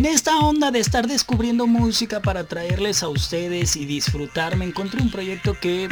En 0.00 0.06
esta 0.06 0.38
onda 0.38 0.70
de 0.70 0.80
estar 0.80 1.06
descubriendo 1.06 1.66
música 1.66 2.20
para 2.20 2.44
traerles 2.44 3.02
a 3.02 3.10
ustedes 3.10 3.76
y 3.76 3.84
disfrutar, 3.84 4.56
me 4.56 4.64
encontré 4.64 5.02
un 5.02 5.10
proyecto 5.10 5.52
que 5.60 5.90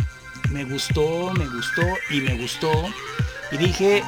me 0.48 0.64
gustó, 0.64 1.30
me 1.34 1.44
gustó 1.44 1.82
y 2.08 2.22
me 2.22 2.38
gustó. 2.38 2.72
Y 3.52 3.58
dije, 3.58 4.02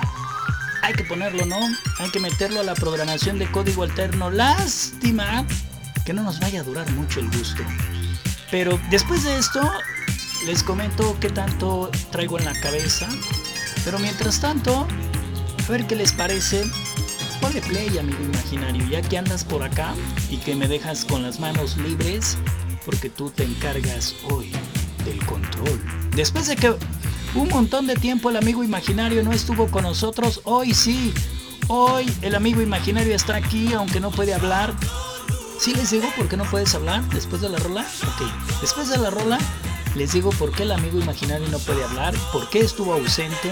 hay 0.80 0.94
que 0.94 1.04
ponerlo, 1.04 1.44
¿no? 1.44 1.58
Hay 1.98 2.08
que 2.10 2.18
meterlo 2.18 2.60
a 2.60 2.62
la 2.62 2.74
programación 2.74 3.38
de 3.38 3.50
código 3.50 3.82
alterno. 3.82 4.30
Lástima 4.30 5.44
que 6.06 6.14
no 6.14 6.22
nos 6.22 6.40
vaya 6.40 6.60
a 6.60 6.64
durar 6.64 6.90
mucho 6.92 7.20
el 7.20 7.26
gusto. 7.26 7.62
Pero 8.50 8.80
después 8.88 9.22
de 9.24 9.36
esto, 9.36 9.60
les 10.46 10.62
comento 10.62 11.18
qué 11.20 11.28
tanto 11.28 11.90
traigo 12.10 12.38
en 12.38 12.46
la 12.46 12.58
cabeza. 12.58 13.06
Pero 13.84 13.98
mientras 13.98 14.40
tanto, 14.40 14.88
a 15.68 15.70
ver 15.70 15.86
qué 15.86 15.94
les 15.94 16.12
parece. 16.12 16.64
Ponle 17.40 17.60
play, 17.62 17.98
amigo 17.98 18.22
imaginario, 18.22 18.86
ya 18.88 19.00
que 19.02 19.16
andas 19.16 19.44
por 19.44 19.62
acá 19.62 19.94
y 20.28 20.36
que 20.36 20.54
me 20.54 20.68
dejas 20.68 21.04
con 21.04 21.22
las 21.22 21.40
manos 21.40 21.76
libres, 21.78 22.36
porque 22.84 23.08
tú 23.08 23.30
te 23.30 23.44
encargas 23.44 24.14
hoy 24.30 24.50
del 25.04 25.24
control. 25.24 25.80
Después 26.14 26.48
de 26.48 26.56
que 26.56 26.74
un 27.34 27.48
montón 27.48 27.86
de 27.86 27.94
tiempo 27.96 28.30
el 28.30 28.36
amigo 28.36 28.62
imaginario 28.62 29.22
no 29.22 29.32
estuvo 29.32 29.70
con 29.70 29.84
nosotros, 29.84 30.42
hoy 30.44 30.74
sí, 30.74 31.14
hoy 31.68 32.12
el 32.22 32.34
amigo 32.34 32.60
imaginario 32.60 33.14
está 33.14 33.36
aquí, 33.36 33.72
aunque 33.72 34.00
no 34.00 34.10
puede 34.10 34.34
hablar. 34.34 34.74
¿Sí 35.58 35.74
les 35.74 35.90
digo 35.90 36.08
por 36.16 36.28
qué 36.28 36.36
no 36.36 36.44
puedes 36.44 36.74
hablar 36.74 37.02
después 37.10 37.40
de 37.40 37.48
la 37.48 37.58
rola? 37.58 37.82
Ok, 37.82 38.60
después 38.60 38.88
de 38.88 38.98
la 38.98 39.10
rola 39.10 39.38
les 39.96 40.12
digo 40.12 40.30
por 40.30 40.52
qué 40.52 40.62
el 40.62 40.72
amigo 40.72 41.00
imaginario 41.00 41.48
no 41.48 41.58
puede 41.58 41.82
hablar, 41.82 42.14
por 42.32 42.48
qué 42.48 42.60
estuvo 42.60 42.94
ausente. 42.94 43.50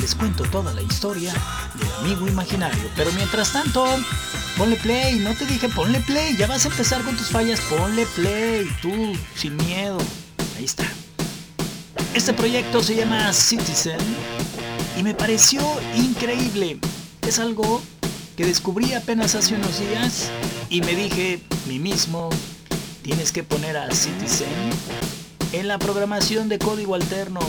Les 0.00 0.14
cuento 0.14 0.44
toda 0.44 0.72
la 0.72 0.82
historia 0.82 1.32
del 1.74 1.92
amigo 1.98 2.28
imaginario. 2.28 2.90
Pero 2.96 3.10
mientras 3.12 3.52
tanto, 3.52 3.84
ponle 4.56 4.76
play. 4.76 5.18
No 5.18 5.34
te 5.34 5.46
dije 5.46 5.68
ponle 5.68 6.00
play. 6.00 6.36
Ya 6.36 6.46
vas 6.46 6.64
a 6.64 6.68
empezar 6.68 7.02
con 7.02 7.16
tus 7.16 7.28
fallas. 7.28 7.60
Ponle 7.60 8.06
play. 8.06 8.68
Tú, 8.80 9.12
sin 9.34 9.56
miedo. 9.56 9.98
Ahí 10.56 10.64
está. 10.64 10.84
Este 12.14 12.32
proyecto 12.32 12.82
se 12.82 12.94
llama 12.94 13.32
Citizen 13.32 13.98
y 14.96 15.02
me 15.02 15.14
pareció 15.14 15.60
increíble. 15.96 16.78
Es 17.26 17.38
algo 17.38 17.82
que 18.36 18.46
descubrí 18.46 18.94
apenas 18.94 19.34
hace 19.34 19.54
unos 19.54 19.78
días 19.78 20.30
y 20.68 20.80
me 20.80 20.94
dije, 20.94 21.40
mí 21.66 21.78
mismo, 21.78 22.30
tienes 23.02 23.32
que 23.32 23.44
poner 23.44 23.76
a 23.76 23.90
Citizen 23.92 24.48
en 25.52 25.68
la 25.68 25.78
programación 25.78 26.48
de 26.48 26.58
código 26.58 26.94
alterno. 26.94 27.40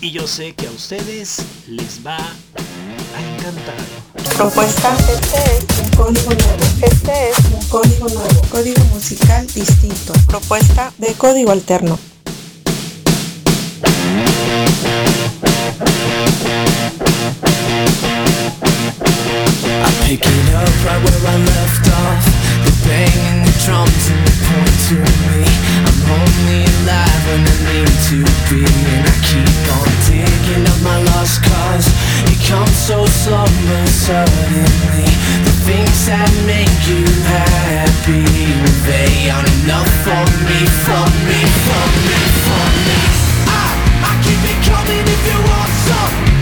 Y 0.00 0.10
yo 0.10 0.26
sé 0.26 0.54
que 0.54 0.66
a 0.66 0.70
ustedes 0.70 1.38
les 1.68 2.04
va 2.04 2.16
a 2.16 3.34
encantar. 3.34 3.74
Propuesta, 4.36 4.96
este 4.96 5.56
es 5.56 5.78
un 5.78 5.90
código 5.90 6.30
nuevo. 6.30 6.64
Este 6.82 7.30
es 7.30 7.38
un 7.52 7.64
código 7.68 8.08
nuevo. 8.08 8.42
Código 8.50 8.84
musical 8.86 9.46
distinto. 9.46 10.12
Propuesta 10.26 10.92
de 10.98 11.12
código 11.14 11.52
alterno. 11.52 11.98
I 19.84 20.06
pick 20.06 20.24
it 20.24 20.54
up 20.54 20.68
right 20.84 21.04
where 21.04 21.26
I 21.26 21.36
left 21.36 21.88
off 21.88 22.41
The 22.62 22.72
banging 22.86 23.42
the 23.42 23.54
drums 23.64 24.04
and 24.10 24.22
the 24.22 24.34
point 24.46 24.78
to 24.88 24.96
me. 25.28 25.42
I'm 25.82 26.00
only 26.14 26.62
alive 26.62 27.22
when 27.28 27.42
I 27.42 27.56
need 27.70 27.94
to 28.12 28.18
be 28.50 28.62
And 28.62 29.02
I 29.08 29.14
keep 29.24 29.50
on 29.74 29.88
digging 30.06 30.64
up 30.68 30.80
my 30.82 30.98
lost 31.10 31.42
cause. 31.42 31.88
It 32.30 32.38
comes 32.46 32.76
so 32.76 33.06
slowly, 33.06 33.86
suddenly 33.86 35.08
The 35.46 35.54
things 35.66 36.06
that 36.06 36.30
make 36.46 36.70
you 36.86 37.02
happy 37.24 38.22
They 38.86 39.30
aren't 39.30 39.48
enough 39.64 39.88
for 40.04 40.22
me, 40.46 40.60
for 40.86 41.06
me, 41.26 41.40
for 41.66 41.84
me, 42.06 42.18
for 42.46 42.66
me. 42.86 42.98
I, 43.48 43.66
I 44.06 44.12
keep 44.22 44.42
it 44.52 44.58
coming 44.68 45.02
if 45.02 45.22
you 45.26 45.38
want 45.50 45.72
some 45.88 46.41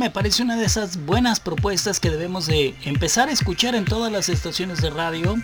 me 0.00 0.10
parece 0.10 0.42
una 0.42 0.56
de 0.56 0.64
esas 0.64 1.04
buenas 1.04 1.40
propuestas 1.40 2.00
que 2.00 2.08
debemos 2.08 2.46
de 2.46 2.74
empezar 2.84 3.28
a 3.28 3.32
escuchar 3.32 3.74
en 3.74 3.84
todas 3.84 4.10
las 4.10 4.30
estaciones 4.30 4.80
de 4.80 4.88
radio 4.88 5.36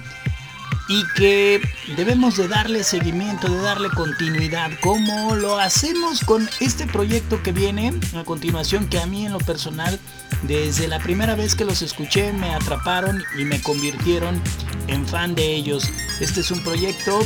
y 0.89 1.05
que 1.15 1.61
debemos 1.95 2.39
de 2.39 2.49
darle 2.49 2.83
seguimiento, 2.83 3.51
de 3.51 3.61
darle 3.61 3.91
continuidad, 3.91 4.71
como 4.81 5.35
lo 5.35 5.59
hacemos 5.59 6.21
con 6.25 6.49
este 6.61 6.87
proyecto 6.87 7.43
que 7.43 7.53
viene 7.53 7.93
a 8.17 8.25
continuación, 8.25 8.89
que 8.89 8.99
a 8.99 9.05
mí 9.05 9.27
en 9.27 9.35
lo 9.35 9.41
personal, 9.41 10.01
desde 10.45 10.89
la 10.89 11.01
primera 11.01 11.35
vez 11.35 11.55
que 11.55 11.67
los 11.67 11.83
escuché, 11.83 12.33
me 12.33 12.55
atraparon 12.55 13.23
y 13.39 13.45
me 13.45 13.61
convirtieron 13.61 14.41
en 14.87 15.07
fan 15.07 15.35
de 15.35 15.55
ellos. 15.55 15.85
Este 16.19 16.41
es 16.41 16.51
un 16.51 16.63
proyecto 16.63 17.19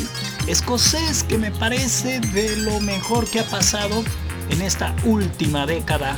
escocés 0.48 1.22
que 1.22 1.38
me 1.38 1.52
parece 1.52 2.18
de 2.18 2.56
lo 2.56 2.80
mejor 2.80 3.30
que 3.30 3.38
ha 3.38 3.44
pasado 3.44 4.02
en 4.50 4.62
esta 4.62 4.96
última 5.04 5.64
década 5.64 6.16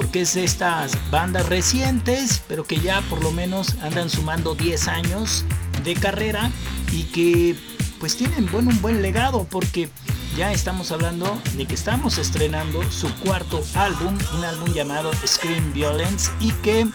porque 0.00 0.22
es 0.22 0.32
de 0.32 0.44
estas 0.44 0.96
bandas 1.10 1.46
recientes, 1.50 2.42
pero 2.48 2.64
que 2.64 2.80
ya 2.80 3.02
por 3.02 3.22
lo 3.22 3.32
menos 3.32 3.74
andan 3.82 4.08
sumando 4.08 4.54
10 4.54 4.88
años 4.88 5.44
de 5.84 5.92
carrera 5.92 6.50
y 6.90 7.02
que 7.02 7.54
pues 7.98 8.16
tienen 8.16 8.50
bueno, 8.50 8.70
un 8.70 8.80
buen 8.80 9.02
legado 9.02 9.44
porque 9.44 9.90
ya 10.38 10.52
estamos 10.52 10.90
hablando 10.90 11.38
de 11.54 11.66
que 11.66 11.74
estamos 11.74 12.16
estrenando 12.16 12.82
su 12.90 13.14
cuarto 13.16 13.62
álbum, 13.74 14.16
un 14.38 14.42
álbum 14.42 14.72
llamado 14.72 15.10
Scream 15.26 15.74
Violence 15.74 16.30
y 16.40 16.52
que, 16.52 16.88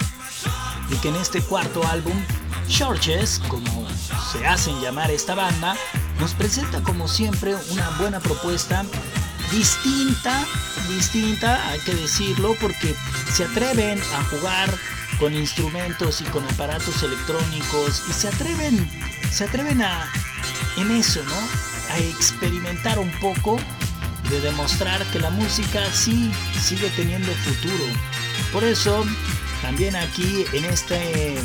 y 0.90 0.96
que 0.96 1.10
en 1.10 1.16
este 1.18 1.42
cuarto 1.42 1.86
álbum 1.86 2.20
Churches, 2.68 3.40
como 3.50 3.88
se 4.32 4.48
hacen 4.48 4.82
llamar 4.82 5.12
esta 5.12 5.36
banda, 5.36 5.76
nos 6.20 6.34
presenta 6.34 6.82
como 6.82 7.08
siempre 7.08 7.54
una 7.70 7.88
buena 8.00 8.20
propuesta 8.20 8.84
distinta, 9.52 10.46
distinta, 10.90 11.68
hay 11.70 11.80
que 11.80 11.96
decirlo, 11.96 12.56
porque 12.60 12.96
se 13.34 13.44
atreven 13.46 14.00
a 14.14 14.24
jugar 14.26 14.70
con 15.20 15.34
instrumentos 15.34 16.22
y 16.22 16.26
con 16.26 16.44
aparatos 16.46 17.02
electrónicos 17.04 18.04
y 18.10 18.14
se 18.14 18.28
atreven, 18.28 18.90
se 19.32 19.46
atreven 19.46 19.82
a 19.82 20.12
en 20.78 20.92
eso, 20.92 21.24
¿no? 21.24 21.94
A 21.94 22.00
experimentar 22.00 23.00
un 23.00 23.12
poco, 23.20 23.58
de 24.30 24.42
demostrar 24.42 25.04
que 25.12 25.20
la 25.20 25.30
música 25.30 25.82
sí 25.92 26.32
sigue 26.60 26.90
teniendo 26.96 27.32
futuro. 27.32 27.86
Por 28.52 28.64
eso, 28.64 29.06
también 29.62 29.96
aquí 29.96 30.46
en 30.54 30.66
este 30.66 31.36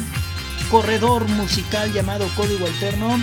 corredor 0.71 1.29
musical 1.29 1.93
llamado 1.93 2.27
Código 2.37 2.67
Alterno, 2.67 3.23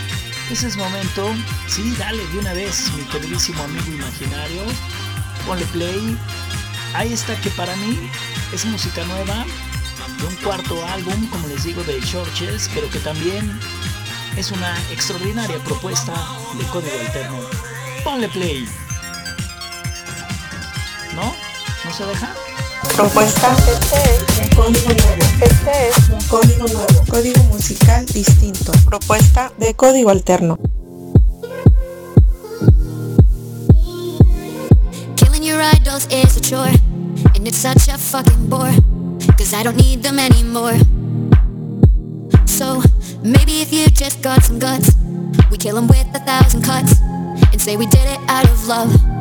ese 0.50 0.68
es 0.68 0.78
momento, 0.78 1.30
sí, 1.68 1.94
dale 1.98 2.26
de 2.28 2.40
una 2.40 2.54
vez, 2.54 2.92
mi 2.94 3.04
queridísimo 3.04 3.64
amigo 3.64 3.86
imaginario, 3.88 4.64
ponle 5.46 5.66
play. 5.66 6.18
Ahí 6.94 7.12
está 7.12 7.36
que 7.42 7.50
para 7.52 7.76
mí 7.76 8.10
es 8.54 8.66
música 8.66 9.04
nueva, 9.06 9.46
de 10.20 10.26
un 10.26 10.36
cuarto 10.38 10.86
álbum, 10.88 11.28
como 11.28 11.48
les 11.50 11.64
digo, 11.64 11.84
de 11.84 12.00
Churches, 12.02 12.70
pero 12.74 12.90
que 12.90 13.00
también 13.00 13.60
es 14.38 14.52
una 14.52 14.78
extraordinaria 14.92 15.60
propuesta 15.60 16.14
de 16.58 16.64
código 16.66 16.98
alterno. 17.00 17.40
Ponle 18.04 18.30
play. 18.30 18.68
¿No? 21.14 21.36
¿No 21.84 21.94
se 21.94 22.06
deja? 22.06 22.47
Propuesta. 22.96 23.56
Este 23.68 24.16
es 24.16 24.40
un 24.40 24.50
código 24.56 24.90
nuevo. 24.90 25.24
Este 25.42 25.90
es 25.90 26.10
un 26.10 26.22
código 26.28 26.68
nuevo. 26.68 27.06
Código 27.10 27.44
musical 27.46 28.06
distinto. 28.06 28.72
Propuesta 28.86 29.52
de 29.58 29.74
código 29.74 30.10
alterno. 30.10 30.58
Killing 35.16 35.44
your 35.44 35.62
idols 35.62 36.08
is 36.10 36.38
a 36.38 36.42
chore, 36.42 36.74
and 37.36 37.48
it's 37.48 37.58
such 37.58 37.88
a 37.90 37.98
fucking 37.98 38.50
bore. 38.50 38.74
Cause 39.38 39.54
I 39.54 39.64
don't 39.64 39.78
need 39.78 40.02
them 40.02 40.20
anymore. 40.20 40.78
So 42.46 42.82
maybe 43.24 43.62
if 43.62 43.72
you 43.72 43.86
just 43.88 44.22
got 44.22 44.44
some 44.44 44.60
guts, 44.60 44.96
we 45.52 45.58
kill 45.58 45.76
them 45.76 45.88
with 45.88 46.08
a 46.16 46.20
thousand 46.20 46.64
cuts 46.64 47.00
and 47.52 47.62
say 47.62 47.78
we 47.78 47.86
did 47.86 48.06
it 48.06 48.20
out 48.28 48.46
of 48.50 48.68
love. 48.68 49.17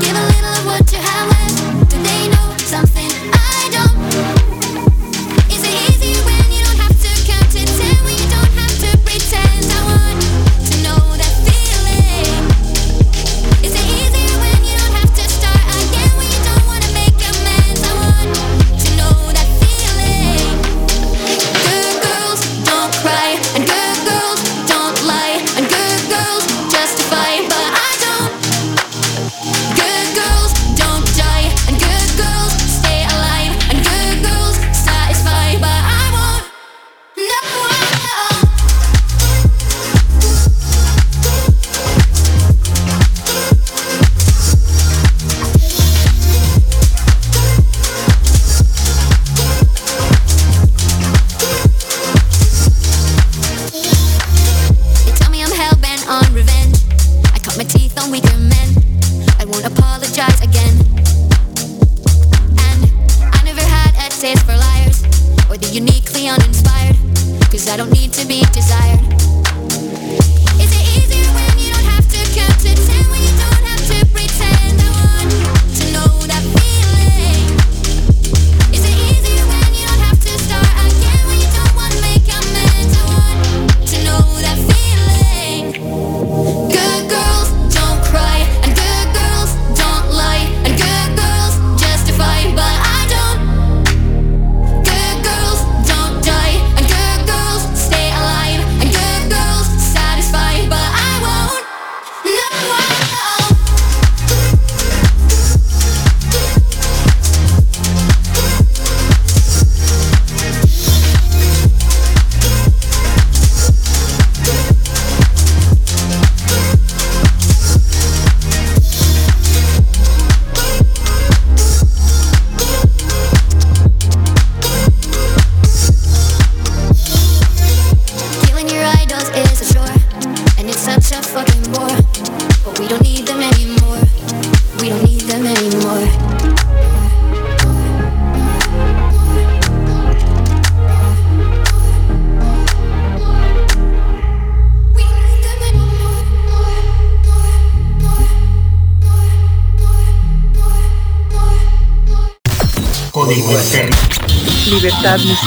Give 0.00 0.16
a 0.16 0.24
little 0.26 0.54
of 0.58 0.66
what 0.66 0.92
you 0.92 0.98
have 0.98 1.28
left. 1.28 1.90
Do 1.90 1.96
they 2.02 2.28
know 2.28 2.56
something 2.58 3.03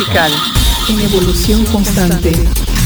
musical 0.07 0.31
en 0.87 0.99
evolución 1.01 1.65
constante. 1.65 2.31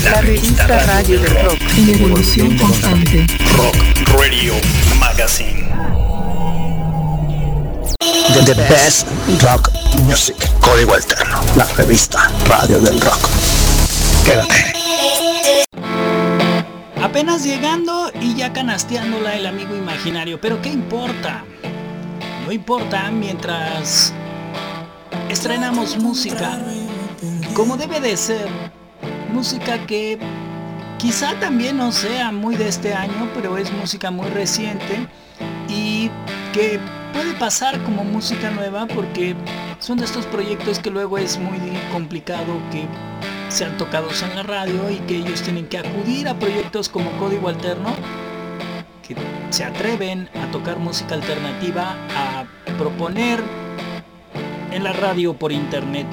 la, 0.04 0.22
revista 0.22 0.66
radio, 0.66 1.22
del 1.22 1.36
rock 1.44 1.60
en 1.78 1.90
evolución 1.90 2.58
constante. 2.58 3.28
Rock 3.58 3.76
Radio 4.20 4.54
Magazine. 5.00 5.70
The, 8.00 8.54
best 8.70 9.08
rock 9.44 9.70
music. 10.04 10.36
Código 10.62 10.96
alterno. 10.96 11.42
La 11.56 11.66
revista 11.78 12.32
radio 12.48 12.80
del 12.80 13.00
rock. 13.00 13.30
Quédate. 14.26 14.74
Apenas 17.04 17.44
llegando 17.44 18.12
y 18.20 18.34
ya 18.34 18.52
canasteándola 18.52 19.36
el 19.36 19.46
amigo 19.46 19.76
imaginario. 19.76 20.42
Pero 20.42 20.60
¿qué 20.62 20.70
importa? 20.70 21.44
No 22.46 22.52
importa 22.52 23.12
mientras 23.12 24.12
estrenamos 25.30 25.98
música 25.98 26.58
como 27.54 27.78
debe 27.78 28.00
de 28.00 28.16
ser. 28.18 28.48
Música 29.34 29.86
que 29.86 30.18
quizá 30.98 31.40
también 31.40 31.78
no 31.78 31.92
sea 31.92 32.32
muy 32.32 32.56
de 32.56 32.68
este 32.68 32.94
año, 32.94 33.30
pero 33.34 33.58
es 33.58 33.72
música 33.72 34.12
muy 34.12 34.28
reciente 34.30 35.08
y 35.68 36.10
que 36.54 36.80
puede 37.14 37.34
pasar 37.34 37.82
como 37.84 38.04
música 38.04 38.52
nueva 38.52 38.88
porque 38.88 39.36
son 39.80 39.98
de 39.98 40.06
estos 40.06 40.26
proyectos 40.26 40.80
que 40.80 40.92
luego 40.92 41.18
es 41.18 41.38
muy 41.38 41.58
complicado 41.92 42.62
que 42.72 42.86
sean 43.50 43.78
tocados 43.78 44.22
en 44.22 44.36
la 44.36 44.44
radio 44.44 44.90
y 44.90 44.98
que 45.00 45.18
ellos 45.18 45.42
tienen 45.42 45.68
que 45.68 45.78
acudir 45.78 46.28
a 46.28 46.38
proyectos 46.38 46.90
como 46.90 47.12
Código 47.18 47.50
Alterno 47.50 47.96
que 49.02 49.16
se 49.50 49.64
atreven 49.64 50.30
a 50.36 50.52
tocar 50.52 50.78
música 50.78 51.16
alternativa, 51.16 51.96
a 52.16 52.46
proponer 52.78 53.42
en 54.72 54.84
la 54.84 54.94
radio 54.94 55.34
por 55.34 55.52
internet 55.52 56.08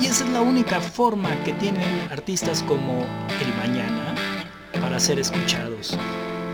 y 0.00 0.06
esa 0.06 0.24
es 0.24 0.30
la 0.30 0.40
única 0.40 0.80
forma 0.80 1.28
que 1.44 1.52
tienen 1.54 2.08
artistas 2.10 2.62
como 2.62 3.04
El 3.40 3.54
Mañana 3.58 4.14
para 4.80 4.98
ser 4.98 5.18
escuchados. 5.18 5.96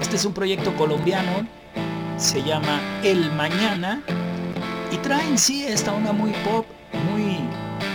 Este 0.01 0.17
es 0.17 0.25
un 0.25 0.33
proyecto 0.33 0.75
colombiano, 0.75 1.47
se 2.17 2.43
llama 2.43 2.81
El 3.05 3.31
Mañana 3.33 4.03
y 4.91 4.97
trae 4.97 5.27
en 5.29 5.39
sí 5.39 5.65
esta 5.65 5.95
onda 5.95 6.13
muy 6.13 6.33
pop, 6.45 6.67
muy, 7.13 7.39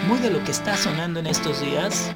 muy 0.08 0.20
de 0.20 0.30
lo 0.30 0.44
que 0.44 0.52
está 0.52 0.78
sonando 0.78 1.20
en 1.20 1.28
estos 1.28 1.62
días 1.62 2.16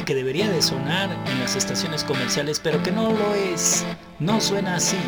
y 0.00 0.04
que 0.04 0.14
debería 0.14 0.48
de 0.48 0.62
sonar 0.62 1.10
en 1.26 1.40
las 1.40 1.56
estaciones 1.56 2.04
comerciales, 2.04 2.58
pero 2.58 2.82
que 2.82 2.90
no 2.90 3.12
lo 3.12 3.34
es, 3.34 3.84
no 4.18 4.40
suena 4.40 4.76
así. 4.76 4.98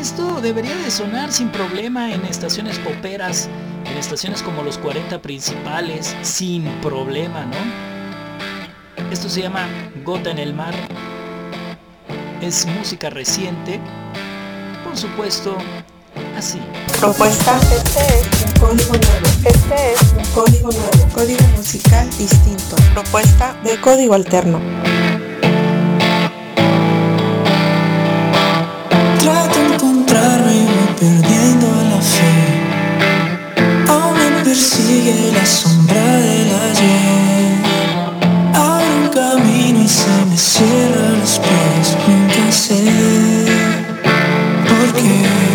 Esto 0.00 0.40
debería 0.40 0.74
de 0.76 0.90
sonar 0.90 1.32
sin 1.32 1.50
problema 1.50 2.12
en 2.12 2.24
estaciones 2.24 2.78
poperas 2.78 3.50
en 3.90 3.96
estaciones 3.96 4.42
como 4.42 4.62
los 4.62 4.78
40 4.78 5.20
principales 5.22 6.14
sin 6.22 6.64
problema, 6.80 7.44
¿no? 7.44 7.86
Esto 9.10 9.28
se 9.28 9.42
llama 9.42 9.68
Gota 10.04 10.30
en 10.30 10.38
el 10.38 10.54
Mar. 10.54 10.74
Es 12.40 12.66
música 12.66 13.08
reciente, 13.10 13.80
por 14.84 14.96
supuesto, 14.96 15.56
así. 16.36 16.60
Propuesta, 17.00 17.58
este 17.58 18.00
es 18.00 18.44
un 18.44 18.52
código 18.60 18.92
nuevo. 18.92 19.26
Este 19.44 19.92
es 19.92 20.12
un 20.12 20.24
código 20.34 20.70
nuevo. 20.70 21.14
Código 21.14 21.46
musical 21.56 22.08
distinto. 22.18 22.76
Propuesta 22.94 23.56
de 23.64 23.80
código 23.80 24.14
alterno. 24.14 24.60
Trato 29.20 29.58
de 29.58 29.74
encontrarme 29.74 30.66
perdiendo 30.98 31.85
persigue 34.86 35.32
la 35.32 35.44
sombra 35.44 36.16
del 36.16 36.48
ayer. 36.48 37.56
Abro 38.54 38.96
un 39.02 39.08
camino 39.08 39.82
y 39.82 39.88
se 39.88 40.24
me 40.28 40.36
cierran 40.36 41.20
los 41.20 41.40
pies. 41.40 41.96
Nunca 42.06 42.52
sé 42.52 42.84
por 44.68 44.92
qué. 45.02 45.45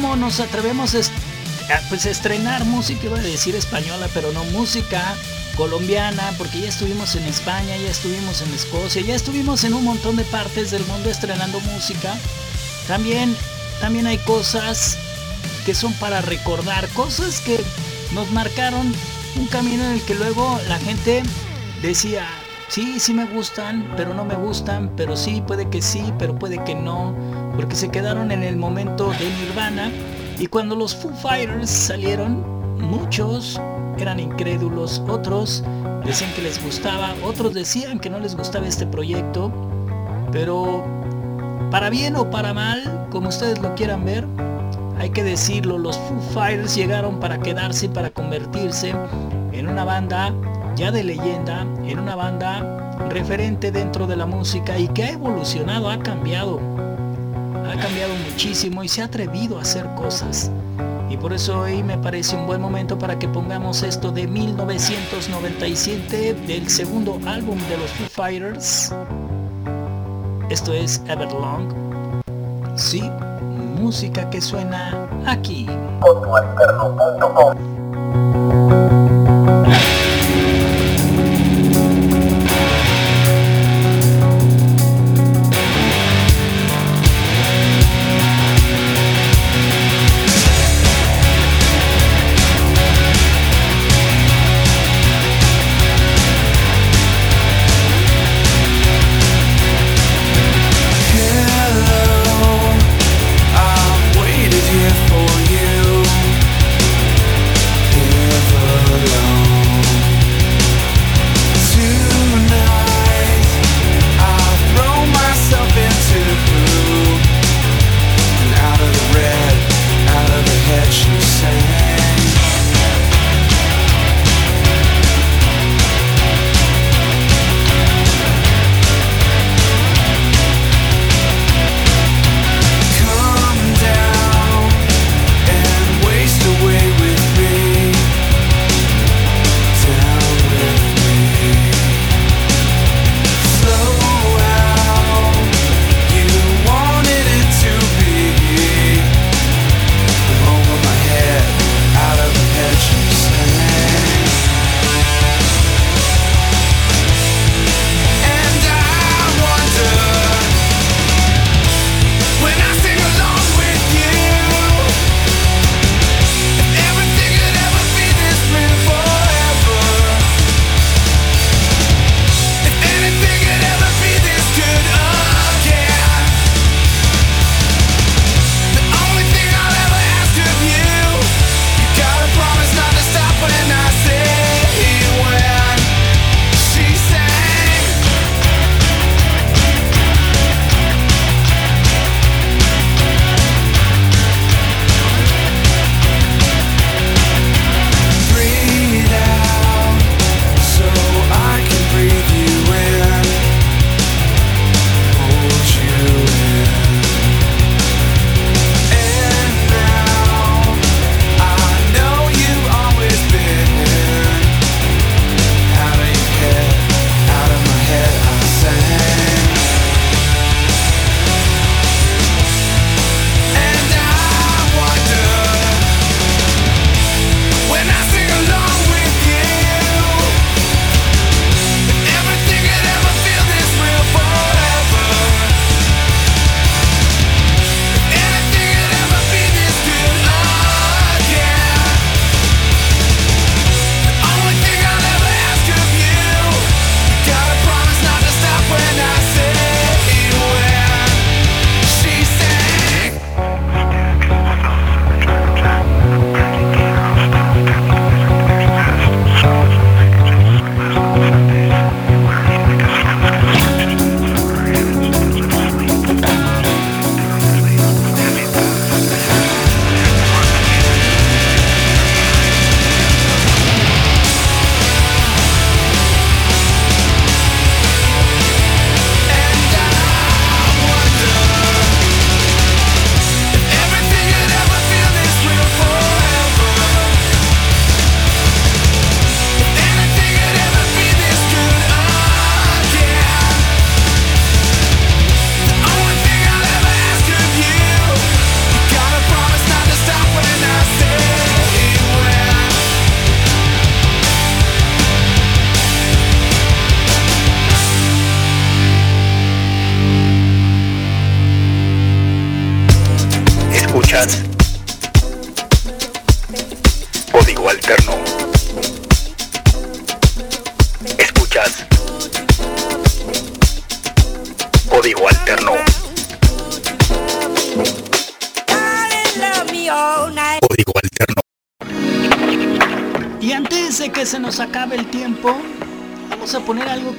Como 0.00 0.14
nos 0.14 0.38
atrevemos 0.38 0.94
a, 0.94 1.00
pues, 1.88 2.06
estrenar 2.06 2.64
música, 2.64 3.06
iba 3.06 3.18
a 3.18 3.22
decir 3.22 3.56
española, 3.56 4.08
pero 4.14 4.30
no 4.30 4.44
música 4.44 5.02
colombiana, 5.56 6.22
porque 6.38 6.60
ya 6.60 6.68
estuvimos 6.68 7.16
en 7.16 7.24
España, 7.24 7.76
ya 7.76 7.90
estuvimos 7.90 8.40
en 8.42 8.54
Escocia, 8.54 9.02
ya 9.02 9.16
estuvimos 9.16 9.64
en 9.64 9.74
un 9.74 9.82
montón 9.82 10.14
de 10.14 10.22
partes 10.24 10.70
del 10.70 10.84
mundo 10.86 11.10
estrenando 11.10 11.58
música. 11.60 12.14
También, 12.86 13.34
también 13.80 14.06
hay 14.06 14.18
cosas 14.18 14.96
que 15.66 15.74
son 15.74 15.92
para 15.94 16.20
recordar, 16.20 16.88
cosas 16.90 17.40
que 17.40 17.58
nos 18.12 18.30
marcaron 18.30 18.92
un 19.34 19.46
camino 19.48 19.84
en 19.84 19.92
el 19.92 20.02
que 20.02 20.14
luego 20.14 20.60
la 20.68 20.78
gente 20.78 21.24
decía, 21.82 22.24
sí, 22.68 23.00
sí 23.00 23.14
me 23.14 23.24
gustan, 23.24 23.94
pero 23.96 24.14
no 24.14 24.24
me 24.24 24.36
gustan, 24.36 24.92
pero 24.96 25.16
sí, 25.16 25.42
puede 25.44 25.68
que 25.68 25.82
sí, 25.82 26.12
pero 26.20 26.38
puede 26.38 26.62
que 26.62 26.76
no, 26.76 27.16
porque 27.58 27.74
se 27.74 27.88
quedaron 27.88 28.30
en 28.30 28.44
el 28.44 28.56
momento 28.56 29.10
de 29.10 29.28
Nirvana 29.40 29.90
y 30.38 30.46
cuando 30.46 30.76
los 30.76 30.94
Foo 30.94 31.10
Fighters 31.10 31.68
salieron, 31.68 32.78
muchos 32.80 33.60
eran 33.98 34.20
incrédulos, 34.20 35.02
otros 35.08 35.64
decían 36.04 36.32
que 36.34 36.42
les 36.42 36.62
gustaba, 36.62 37.16
otros 37.24 37.54
decían 37.54 37.98
que 37.98 38.10
no 38.10 38.20
les 38.20 38.36
gustaba 38.36 38.68
este 38.68 38.86
proyecto, 38.86 39.50
pero 40.30 40.84
para 41.72 41.90
bien 41.90 42.14
o 42.14 42.30
para 42.30 42.54
mal, 42.54 43.08
como 43.10 43.28
ustedes 43.28 43.58
lo 43.58 43.74
quieran 43.74 44.04
ver, 44.04 44.24
hay 44.96 45.10
que 45.10 45.24
decirlo, 45.24 45.78
los 45.78 45.98
Foo 45.98 46.20
Fighters 46.34 46.76
llegaron 46.76 47.18
para 47.18 47.40
quedarse 47.40 47.88
para 47.88 48.10
convertirse 48.10 48.94
en 49.50 49.66
una 49.66 49.82
banda 49.82 50.32
ya 50.76 50.92
de 50.92 51.02
leyenda, 51.02 51.66
en 51.84 51.98
una 51.98 52.14
banda 52.14 53.08
referente 53.08 53.72
dentro 53.72 54.06
de 54.06 54.14
la 54.14 54.26
música 54.26 54.78
y 54.78 54.86
que 54.86 55.02
ha 55.02 55.10
evolucionado, 55.10 55.90
ha 55.90 55.98
cambiado. 55.98 56.77
Cambiado 57.80 58.14
muchísimo 58.30 58.82
y 58.82 58.88
se 58.88 59.02
ha 59.02 59.04
atrevido 59.04 59.58
a 59.58 59.62
hacer 59.62 59.86
cosas. 59.94 60.50
Y 61.10 61.16
por 61.16 61.32
eso 61.32 61.60
hoy 61.60 61.82
me 61.82 61.96
parece 61.96 62.36
un 62.36 62.46
buen 62.46 62.60
momento 62.60 62.98
para 62.98 63.18
que 63.18 63.28
pongamos 63.28 63.82
esto 63.82 64.10
de 64.10 64.26
1997 64.26 66.34
del 66.34 66.68
segundo 66.68 67.18
álbum 67.26 67.58
de 67.68 67.78
los 67.78 67.90
Foo 67.92 68.08
Fighters. 68.08 68.92
Esto 70.50 70.72
es 70.72 71.02
Everlong. 71.08 71.72
Sí, 72.76 73.02
música 73.80 74.28
que 74.28 74.40
suena 74.40 75.08
aquí. 75.26 75.66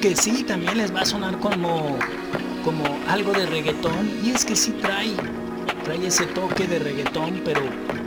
Que 0.00 0.16
sí 0.16 0.44
también 0.44 0.78
les 0.78 0.94
va 0.94 1.02
a 1.02 1.04
sonar 1.04 1.38
como, 1.38 1.98
como 2.64 2.84
algo 3.08 3.32
de 3.32 3.46
reggaetón. 3.46 4.10
Y 4.24 4.30
es 4.30 4.44
que 4.44 4.56
sí 4.56 4.72
trae, 4.80 5.12
trae 5.84 6.06
ese 6.06 6.26
toque 6.26 6.66
de 6.66 6.78
reggaetón, 6.78 7.42
pero 7.44 7.60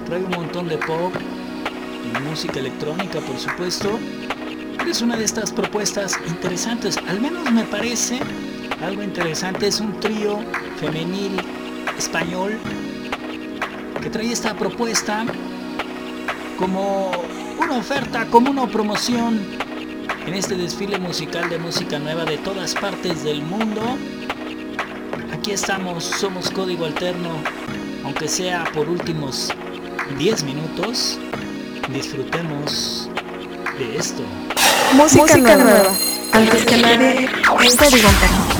trae 0.05 0.23
un 0.23 0.31
montón 0.31 0.67
de 0.67 0.77
pop 0.77 1.13
música 2.21 2.59
electrónica, 2.59 3.19
por 3.21 3.37
supuesto. 3.37 3.99
Es 4.87 5.01
una 5.01 5.15
de 5.15 5.23
estas 5.23 5.51
propuestas 5.51 6.19
interesantes, 6.27 6.97
al 7.07 7.19
menos 7.19 7.49
me 7.51 7.63
parece 7.63 8.19
algo 8.83 9.03
interesante. 9.03 9.67
Es 9.67 9.79
un 9.79 9.99
trío 9.99 10.39
femenil 10.79 11.39
español 11.97 12.57
que 14.01 14.09
trae 14.09 14.31
esta 14.31 14.53
propuesta 14.55 15.25
como 16.57 17.11
una 17.59 17.77
oferta, 17.77 18.25
como 18.27 18.51
una 18.51 18.67
promoción 18.67 19.62
en 20.25 20.33
este 20.33 20.55
desfile 20.55 20.97
musical 20.99 21.49
de 21.49 21.57
música 21.57 21.99
nueva 21.99 22.25
de 22.25 22.37
todas 22.37 22.73
partes 22.75 23.23
del 23.23 23.41
mundo. 23.41 23.81
Aquí 25.33 25.51
estamos, 25.51 26.03
somos 26.03 26.49
Código 26.49 26.85
Alterno, 26.85 27.29
aunque 28.03 28.27
sea 28.27 28.63
por 28.73 28.87
últimos 28.89 29.49
10 30.17 30.43
minutos, 30.43 31.19
disfrutemos 31.89 33.09
de 33.77 33.97
esto. 33.97 34.23
Música, 34.93 35.37
nueva. 35.37 35.91
Antes 36.31 36.65
que 36.65 36.77
nadie, 36.77 37.29
Código 37.45 38.07
Alterno. 38.07 38.53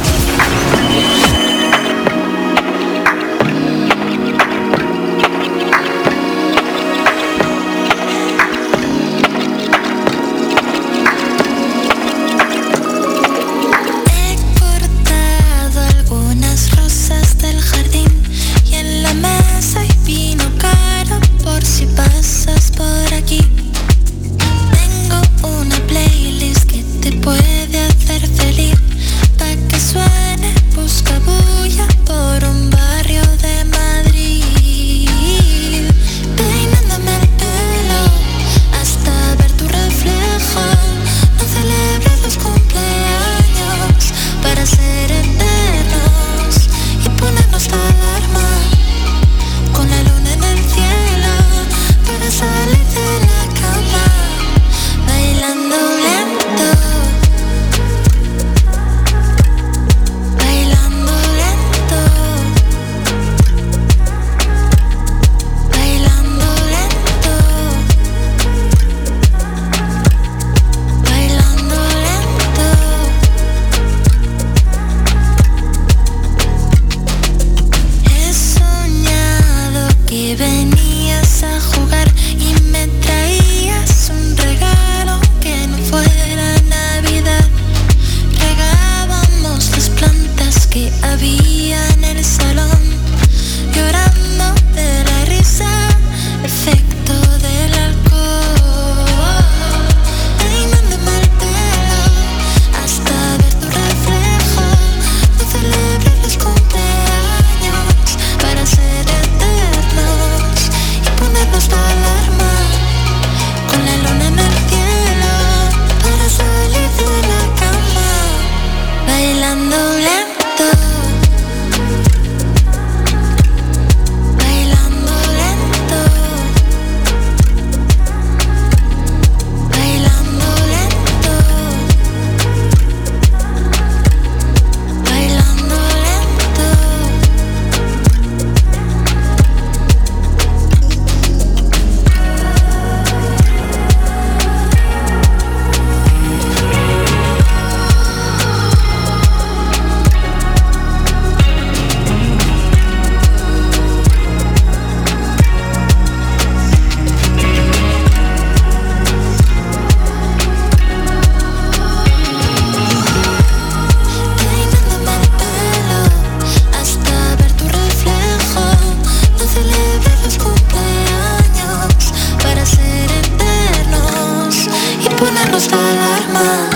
Alarma 175.74 176.70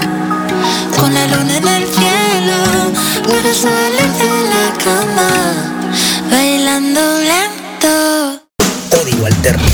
con 0.98 1.14
la 1.14 1.28
luna 1.28 1.58
en 1.58 1.68
el 1.68 1.88
cielo 1.88 2.93
para 3.24 3.54
salir 3.54 4.12
de 4.20 4.30
la 4.50 4.68
cama 4.84 5.78
bailando 6.30 7.02
lento. 7.20 8.41
Código 8.89 9.26
Alterno. 9.26 9.68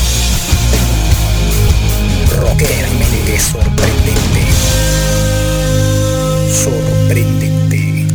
Rockermente 2.38 3.40
sorprendente. 3.40 4.42
Sorprendente. 6.52 8.06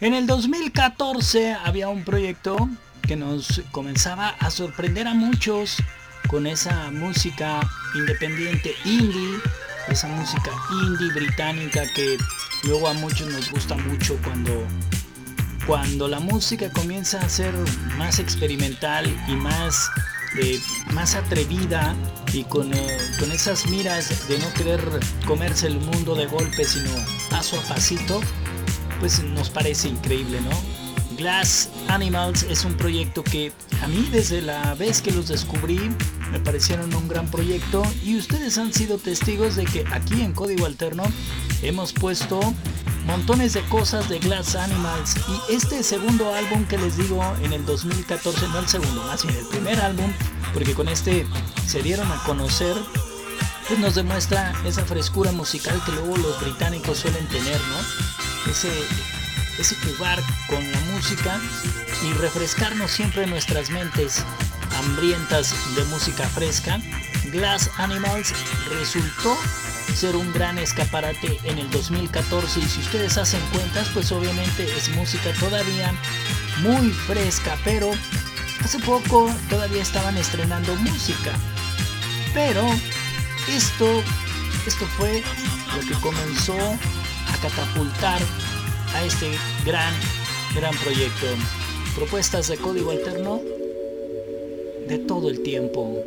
En 0.00 0.14
el 0.14 0.26
2014 0.26 1.56
había 1.64 1.88
un 1.88 2.04
proyecto 2.04 2.68
que 3.02 3.16
nos 3.16 3.62
comenzaba 3.72 4.28
a 4.38 4.50
sorprender 4.50 5.06
a 5.06 5.14
muchos 5.14 5.76
con 6.32 6.46
esa 6.46 6.90
música 6.90 7.60
independiente 7.94 8.74
indie, 8.86 9.38
esa 9.88 10.08
música 10.08 10.50
indie 10.82 11.12
británica 11.12 11.82
que 11.94 12.16
luego 12.64 12.88
a 12.88 12.94
muchos 12.94 13.30
nos 13.30 13.50
gusta 13.50 13.76
mucho 13.76 14.16
cuando 14.24 14.66
cuando 15.66 16.08
la 16.08 16.20
música 16.20 16.70
comienza 16.70 17.20
a 17.20 17.28
ser 17.28 17.54
más 17.98 18.18
experimental 18.18 19.06
y 19.28 19.32
más 19.32 19.90
eh, 20.40 20.58
más 20.94 21.14
atrevida 21.16 21.94
y 22.32 22.44
con, 22.44 22.72
eh, 22.72 22.98
con 23.18 23.30
esas 23.30 23.66
miras 23.66 24.26
de 24.26 24.38
no 24.38 24.50
querer 24.54 24.80
comerse 25.26 25.66
el 25.66 25.78
mundo 25.80 26.14
de 26.14 26.24
golpe 26.24 26.64
sino 26.64 26.90
paso 27.28 27.60
a 27.60 27.62
pasito 27.68 28.22
pues 29.00 29.22
nos 29.22 29.50
parece 29.50 29.88
increíble, 29.88 30.40
¿no? 30.40 30.81
Glass 31.22 31.68
Animals 31.86 32.42
es 32.42 32.64
un 32.64 32.76
proyecto 32.76 33.22
que 33.22 33.52
a 33.80 33.86
mí 33.86 34.08
desde 34.10 34.42
la 34.42 34.74
vez 34.74 35.00
que 35.00 35.12
los 35.12 35.28
descubrí 35.28 35.78
me 36.32 36.40
parecieron 36.40 36.92
un 36.96 37.06
gran 37.06 37.30
proyecto 37.30 37.84
y 38.02 38.16
ustedes 38.16 38.58
han 38.58 38.72
sido 38.72 38.98
testigos 38.98 39.54
de 39.54 39.64
que 39.64 39.84
aquí 39.92 40.20
en 40.22 40.32
Código 40.32 40.66
Alterno 40.66 41.04
hemos 41.62 41.92
puesto 41.92 42.40
montones 43.06 43.52
de 43.52 43.60
cosas 43.68 44.08
de 44.08 44.18
Glass 44.18 44.56
Animals 44.56 45.14
y 45.28 45.54
este 45.54 45.84
segundo 45.84 46.34
álbum 46.34 46.64
que 46.64 46.76
les 46.76 46.96
digo 46.96 47.22
en 47.44 47.52
el 47.52 47.64
2014, 47.66 48.48
no 48.48 48.58
el 48.58 48.66
segundo, 48.66 49.04
más 49.04 49.24
bien 49.24 49.38
el 49.38 49.46
primer 49.46 49.78
álbum, 49.78 50.12
porque 50.52 50.74
con 50.74 50.88
este 50.88 51.24
se 51.68 51.84
dieron 51.84 52.10
a 52.10 52.20
conocer, 52.24 52.74
pues 53.68 53.78
nos 53.78 53.94
demuestra 53.94 54.52
esa 54.66 54.84
frescura 54.84 55.30
musical 55.30 55.80
que 55.86 55.92
luego 55.92 56.16
los 56.16 56.40
británicos 56.40 56.98
suelen 56.98 57.28
tener, 57.28 57.60
¿no? 57.60 58.50
Ese, 58.50 58.72
ese 59.60 59.76
jugar 59.76 60.20
con 60.48 60.81
y 62.04 62.12
refrescarnos 62.14 62.92
siempre 62.92 63.26
nuestras 63.26 63.70
mentes 63.70 64.24
hambrientas 64.78 65.52
de 65.74 65.84
música 65.86 66.28
fresca. 66.28 66.80
Glass 67.32 67.68
Animals 67.78 68.32
resultó 68.70 69.36
ser 69.94 70.14
un 70.14 70.32
gran 70.32 70.58
escaparate 70.58 71.40
en 71.42 71.58
el 71.58 71.68
2014 71.70 72.60
y 72.60 72.62
si 72.62 72.80
ustedes 72.80 73.18
hacen 73.18 73.40
cuentas 73.52 73.88
pues 73.92 74.12
obviamente 74.12 74.64
es 74.76 74.90
música 74.90 75.32
todavía 75.40 75.92
muy 76.62 76.90
fresca 76.90 77.58
pero 77.64 77.90
hace 78.64 78.78
poco 78.78 79.28
todavía 79.50 79.82
estaban 79.82 80.16
estrenando 80.16 80.74
música 80.76 81.32
pero 82.32 82.64
esto 83.48 84.02
esto 84.66 84.86
fue 84.96 85.22
lo 85.74 85.80
que 85.88 86.00
comenzó 86.00 86.58
a 86.58 87.36
catapultar 87.42 88.20
a 88.94 89.02
este 89.02 89.36
gran 89.64 89.92
gran 90.54 90.74
proyecto. 90.76 91.26
Propuestas 91.94 92.48
de 92.48 92.56
código 92.56 92.90
alterno 92.90 93.40
de 94.88 94.98
todo 94.98 95.30
el 95.30 95.42
tiempo 95.42 96.02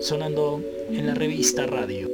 sonando 0.00 0.62
en 0.90 1.06
la 1.06 1.14
revista 1.14 1.66
radio 1.66 2.08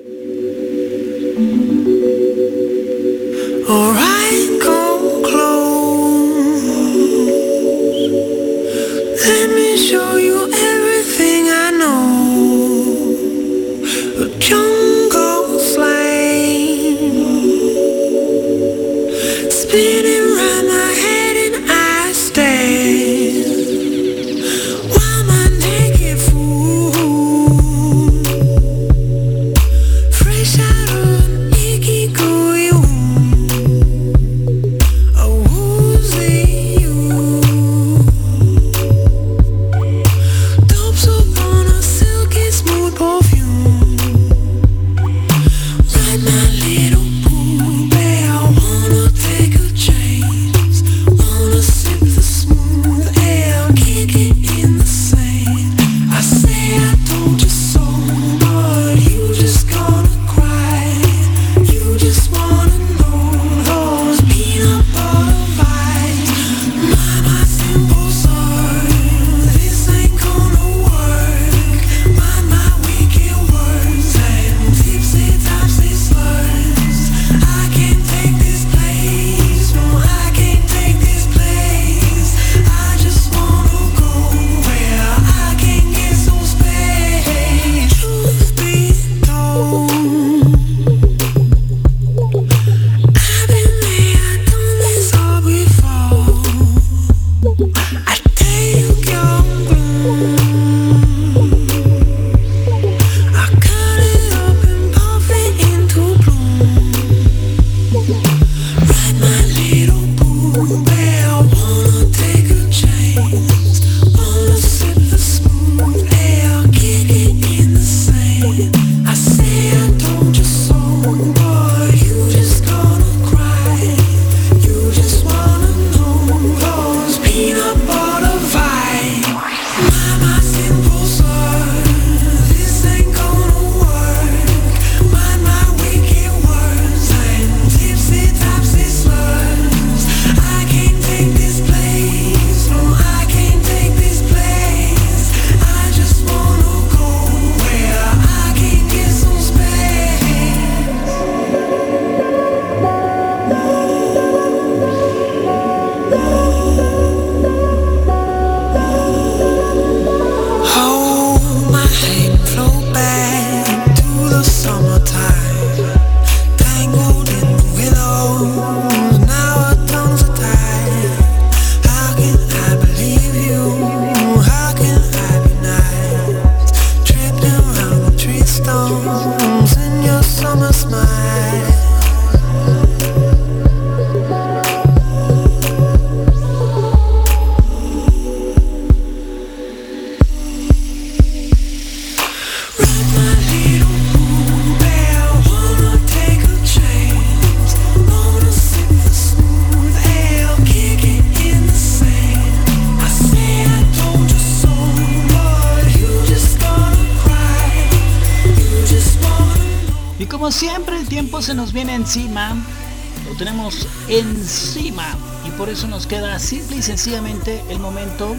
encima. 214.09 215.17
Y 215.47 215.51
por 215.51 215.69
eso 215.69 215.87
nos 215.87 216.07
queda 216.07 216.39
simple 216.39 216.79
y 216.79 216.83
sencillamente 216.83 217.63
el 217.69 217.79
momento 217.79 218.37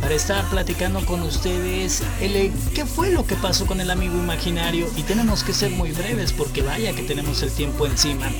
para 0.00 0.14
estar 0.14 0.44
platicando 0.50 1.04
con 1.06 1.22
ustedes 1.22 2.02
el 2.20 2.52
qué 2.74 2.84
fue 2.84 3.10
lo 3.10 3.26
que 3.26 3.36
pasó 3.36 3.64
con 3.66 3.80
el 3.80 3.90
amigo 3.90 4.14
imaginario. 4.14 4.86
Y 4.96 5.02
tenemos 5.02 5.42
que 5.42 5.52
ser 5.52 5.70
muy 5.70 5.92
breves 5.92 6.32
porque 6.32 6.62
vaya 6.62 6.92
que 6.92 7.02
tenemos 7.02 7.42
el 7.42 7.50
tiempo 7.50 7.86
encima. 7.86 8.30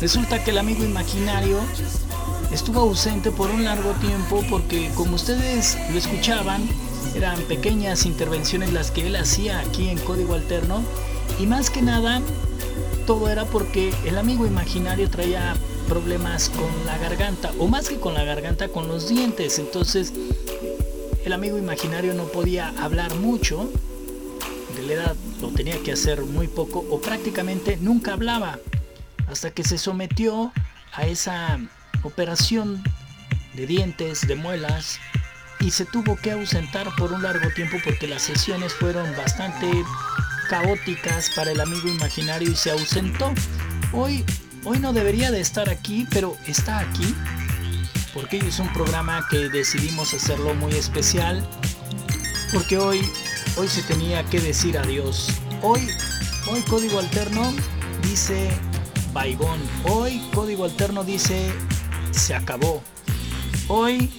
Resulta 0.00 0.42
que 0.42 0.50
el 0.50 0.58
amigo 0.58 0.84
imaginario 0.84 1.58
estuvo 2.52 2.80
ausente 2.80 3.30
por 3.30 3.50
un 3.50 3.64
largo 3.64 3.92
tiempo 3.92 4.44
porque 4.48 4.90
como 4.94 5.16
ustedes 5.16 5.76
lo 5.90 5.98
escuchaban, 5.98 6.68
Eran 7.14 7.40
pequeñas 7.42 8.04
intervenciones 8.04 8.74
las 8.74 8.90
que 8.90 9.06
él 9.06 9.16
hacía 9.16 9.60
aquí 9.60 9.88
en 9.88 9.98
Código 9.98 10.34
Alterno. 10.34 10.82
Y 11.38 11.46
más 11.46 11.70
que 11.70 11.80
nada 11.80 12.20
todo 13.06 13.28
era 13.28 13.44
porque 13.46 13.94
el 14.04 14.18
amigo 14.18 14.46
imaginario 14.46 15.08
traía 15.08 15.54
problemas 15.88 16.50
con 16.50 16.68
la 16.86 16.98
garganta 16.98 17.50
o 17.58 17.66
más 17.68 17.88
que 17.88 17.96
con 17.96 18.14
la 18.14 18.24
garganta 18.24 18.68
con 18.68 18.88
los 18.88 19.08
dientes 19.08 19.58
entonces 19.58 20.12
el 21.24 21.32
amigo 21.32 21.58
imaginario 21.58 22.14
no 22.14 22.24
podía 22.24 22.72
hablar 22.80 23.14
mucho 23.16 23.70
en 24.70 24.76
realidad 24.76 25.16
lo 25.40 25.48
tenía 25.48 25.78
que 25.82 25.92
hacer 25.92 26.22
muy 26.22 26.48
poco 26.48 26.84
o 26.90 27.00
prácticamente 27.00 27.76
nunca 27.76 28.12
hablaba 28.12 28.58
hasta 29.28 29.50
que 29.50 29.64
se 29.64 29.78
sometió 29.78 30.52
a 30.92 31.06
esa 31.06 31.58
operación 32.02 32.82
de 33.54 33.66
dientes, 33.66 34.26
de 34.26 34.36
muelas, 34.36 34.98
y 35.60 35.70
se 35.70 35.86
tuvo 35.86 36.16
que 36.16 36.32
ausentar 36.32 36.94
por 36.96 37.12
un 37.12 37.22
largo 37.22 37.50
tiempo 37.50 37.78
porque 37.82 38.06
las 38.06 38.22
sesiones 38.22 38.74
fueron 38.74 39.16
bastante 39.16 39.70
caóticas 40.48 41.30
para 41.34 41.50
el 41.50 41.60
amigo 41.60 41.88
imaginario 41.88 42.50
y 42.50 42.56
se 42.56 42.70
ausentó. 42.70 43.32
Hoy, 43.92 44.24
hoy 44.66 44.80
no 44.80 44.92
debería 44.92 45.30
de 45.30 45.40
estar 45.40 45.70
aquí, 45.70 46.06
pero 46.10 46.36
está 46.46 46.80
aquí 46.80 47.14
porque 48.12 48.38
es 48.38 48.58
un 48.58 48.70
programa 48.72 49.26
que 49.30 49.48
decidimos 49.48 50.12
hacerlo 50.12 50.54
muy 50.54 50.72
especial 50.72 51.48
porque 52.52 52.76
hoy, 52.76 53.00
hoy 53.56 53.68
se 53.68 53.82
tenía 53.82 54.24
que 54.24 54.40
decir 54.40 54.76
adiós. 54.76 55.28
Hoy, 55.62 55.88
hoy 56.48 56.60
Código 56.62 56.98
Alterno 56.98 57.54
dice 58.02 58.50
Baigón. 59.12 59.60
Hoy 59.84 60.20
Código 60.34 60.64
Alterno 60.64 61.04
dice 61.04 61.52
se 62.10 62.34
acabó. 62.34 62.82
Hoy, 63.68 64.10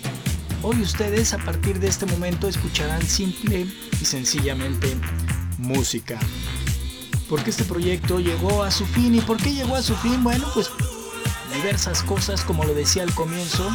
hoy 0.61 0.81
ustedes 0.81 1.33
a 1.33 1.39
partir 1.39 1.79
de 1.79 1.87
este 1.87 2.05
momento 2.05 2.47
escucharán 2.47 3.01
simple 3.05 3.67
y 3.99 4.05
sencillamente 4.05 4.95
música. 5.57 6.17
Porque 7.29 7.49
este 7.49 7.63
proyecto 7.63 8.19
llegó 8.19 8.63
a 8.63 8.71
su 8.71 8.85
fin. 8.85 9.15
¿Y 9.15 9.21
por 9.21 9.37
qué 9.37 9.53
llegó 9.53 9.75
a 9.75 9.81
su 9.81 9.95
fin? 9.97 10.23
Bueno, 10.23 10.45
pues 10.53 10.69
diversas 11.53 12.03
cosas, 12.03 12.43
como 12.43 12.63
lo 12.63 12.73
decía 12.73 13.03
al 13.03 13.13
comienzo, 13.13 13.69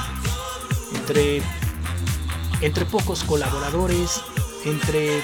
entre, 0.95 1.43
entre 2.61 2.85
pocos 2.87 3.25
colaboradores, 3.25 4.21
entre 4.65 5.23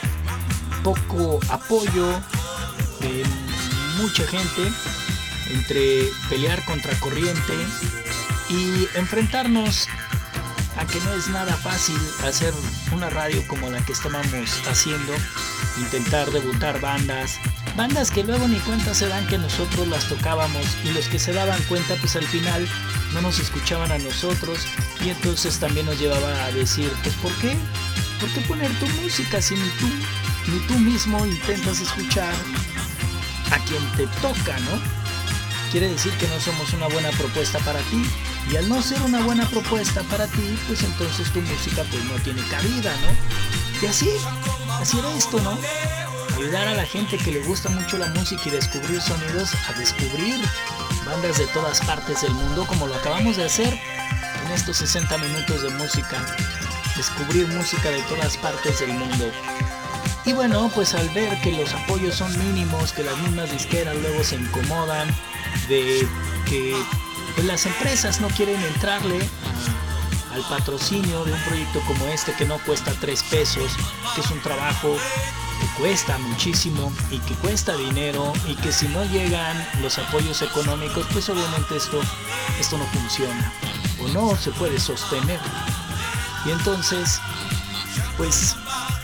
poco 0.82 1.40
apoyo 1.50 2.08
de 3.00 3.24
mucha 3.98 4.26
gente, 4.26 4.72
entre 5.50 6.08
pelear 6.28 6.64
contra 6.64 6.98
corriente 7.00 7.54
y 8.50 8.88
enfrentarnos 8.98 9.88
a 10.78 10.86
que 10.86 11.00
no 11.00 11.12
es 11.12 11.28
nada 11.28 11.56
fácil 11.56 11.98
hacer 12.24 12.54
una 12.92 13.10
radio 13.10 13.42
como 13.48 13.68
la 13.68 13.84
que 13.84 13.92
estábamos 13.92 14.66
haciendo, 14.68 15.12
intentar 15.78 16.30
debutar 16.30 16.80
bandas, 16.80 17.38
bandas 17.78 18.10
que 18.10 18.24
luego 18.24 18.48
ni 18.48 18.58
cuenta 18.58 18.92
se 18.92 19.06
dan 19.06 19.24
que 19.28 19.38
nosotros 19.38 19.86
las 19.86 20.08
tocábamos 20.08 20.66
y 20.84 20.90
los 20.90 21.06
que 21.06 21.20
se 21.20 21.32
daban 21.32 21.62
cuenta 21.68 21.94
pues 22.00 22.16
al 22.16 22.24
final 22.24 22.66
no 23.14 23.22
nos 23.22 23.38
escuchaban 23.38 23.92
a 23.92 23.98
nosotros 23.98 24.66
y 25.00 25.10
entonces 25.10 25.60
también 25.60 25.86
nos 25.86 25.96
llevaba 25.96 26.44
a 26.44 26.50
decir 26.50 26.90
pues 27.04 27.14
¿por 27.14 27.32
qué? 27.34 27.56
¿Por 28.18 28.28
qué 28.30 28.40
poner 28.48 28.72
tu 28.80 28.86
música 29.00 29.40
si 29.40 29.54
ni 29.54 29.68
tú, 29.78 29.86
ni 30.48 30.58
tú 30.66 30.76
mismo 30.80 31.24
intentas 31.24 31.80
escuchar 31.80 32.34
a 33.52 33.58
quien 33.60 33.82
te 33.96 34.08
toca, 34.20 34.58
¿no? 34.58 35.70
Quiere 35.70 35.88
decir 35.88 36.12
que 36.14 36.26
no 36.26 36.40
somos 36.40 36.72
una 36.72 36.88
buena 36.88 37.10
propuesta 37.10 37.60
para 37.60 37.78
ti 37.78 38.02
y 38.50 38.56
al 38.56 38.68
no 38.68 38.82
ser 38.82 39.00
una 39.02 39.20
buena 39.20 39.48
propuesta 39.48 40.02
para 40.10 40.26
ti, 40.26 40.58
pues 40.66 40.82
entonces 40.82 41.32
tu 41.32 41.40
música 41.42 41.84
pues 41.92 42.04
no 42.06 42.16
tiene 42.24 42.42
cabida, 42.50 42.92
¿no? 43.02 43.80
Y 43.80 43.86
así, 43.86 44.10
así 44.80 44.98
era 44.98 45.12
esto, 45.12 45.40
¿no? 45.42 45.56
Ayudar 46.38 46.68
a 46.68 46.74
la 46.74 46.86
gente 46.86 47.18
que 47.18 47.32
le 47.32 47.40
gusta 47.40 47.68
mucho 47.68 47.98
la 47.98 48.06
música 48.10 48.42
y 48.46 48.50
descubrir 48.50 49.00
sonidos 49.00 49.50
a 49.68 49.72
descubrir 49.76 50.40
bandas 51.04 51.36
de 51.38 51.48
todas 51.48 51.80
partes 51.80 52.22
del 52.22 52.32
mundo 52.32 52.64
como 52.64 52.86
lo 52.86 52.94
acabamos 52.94 53.36
de 53.36 53.44
hacer 53.44 53.76
en 54.44 54.52
estos 54.52 54.76
60 54.76 55.18
minutos 55.18 55.62
de 55.62 55.70
música. 55.70 56.16
Descubrir 56.96 57.48
música 57.48 57.90
de 57.90 58.00
todas 58.02 58.36
partes 58.36 58.78
del 58.78 58.90
mundo. 58.90 59.32
Y 60.26 60.32
bueno, 60.32 60.70
pues 60.76 60.94
al 60.94 61.08
ver 61.08 61.40
que 61.40 61.50
los 61.50 61.74
apoyos 61.74 62.14
son 62.14 62.30
mínimos, 62.38 62.92
que 62.92 63.02
las 63.02 63.18
mismas 63.18 63.50
disqueras 63.50 63.96
luego 63.96 64.22
se 64.22 64.36
incomodan, 64.36 65.08
de 65.68 66.06
que 66.48 66.76
pues, 67.34 67.48
las 67.48 67.66
empresas 67.66 68.20
no 68.20 68.28
quieren 68.28 68.62
entrarle 68.62 69.18
al 70.32 70.42
patrocinio 70.42 71.24
de 71.24 71.32
un 71.32 71.40
proyecto 71.40 71.80
como 71.80 72.06
este 72.06 72.32
que 72.34 72.44
no 72.44 72.58
cuesta 72.58 72.92
tres 73.00 73.24
pesos, 73.24 73.72
que 74.14 74.20
es 74.20 74.30
un 74.30 74.40
trabajo 74.40 74.96
cuesta 75.78 76.18
muchísimo 76.18 76.92
y 77.10 77.18
que 77.20 77.34
cuesta 77.34 77.76
dinero 77.76 78.32
y 78.46 78.54
que 78.56 78.72
si 78.72 78.88
no 78.88 79.04
llegan 79.04 79.66
los 79.80 79.98
apoyos 79.98 80.42
económicos, 80.42 81.06
pues 81.12 81.28
obviamente 81.28 81.76
esto, 81.76 82.00
esto 82.58 82.78
no 82.78 82.84
funciona 82.86 83.52
o 84.02 84.08
no 84.08 84.36
se 84.36 84.50
puede 84.52 84.78
sostener. 84.80 85.40
Y 86.44 86.50
entonces, 86.50 87.20
pues 88.16 88.56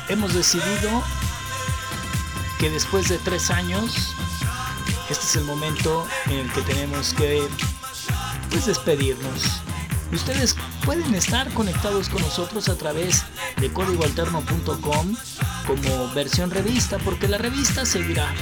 hemos 0.08 0.34
decidido 0.34 1.02
que 2.58 2.70
después 2.70 3.08
de 3.08 3.18
tres 3.18 3.50
años 3.50 4.14
este 5.10 5.26
es 5.26 5.36
el 5.36 5.44
momento 5.44 6.06
en 6.26 6.38
el 6.38 6.52
que 6.52 6.62
tenemos 6.62 7.12
que 7.14 7.46
pues, 8.50 8.66
despedirnos. 8.66 9.60
Ustedes 10.12 10.56
pueden 10.84 11.14
estar 11.14 11.52
conectados 11.52 12.08
con 12.08 12.22
nosotros 12.22 12.68
a 12.68 12.76
través 12.76 13.24
de 13.60 13.72
códigoalterno.com 13.72 15.16
como 15.66 16.12
versión 16.14 16.50
revista, 16.50 16.98
porque 16.98 17.28
la 17.28 17.38
revista 17.38 17.84
seguirá. 17.84 18.32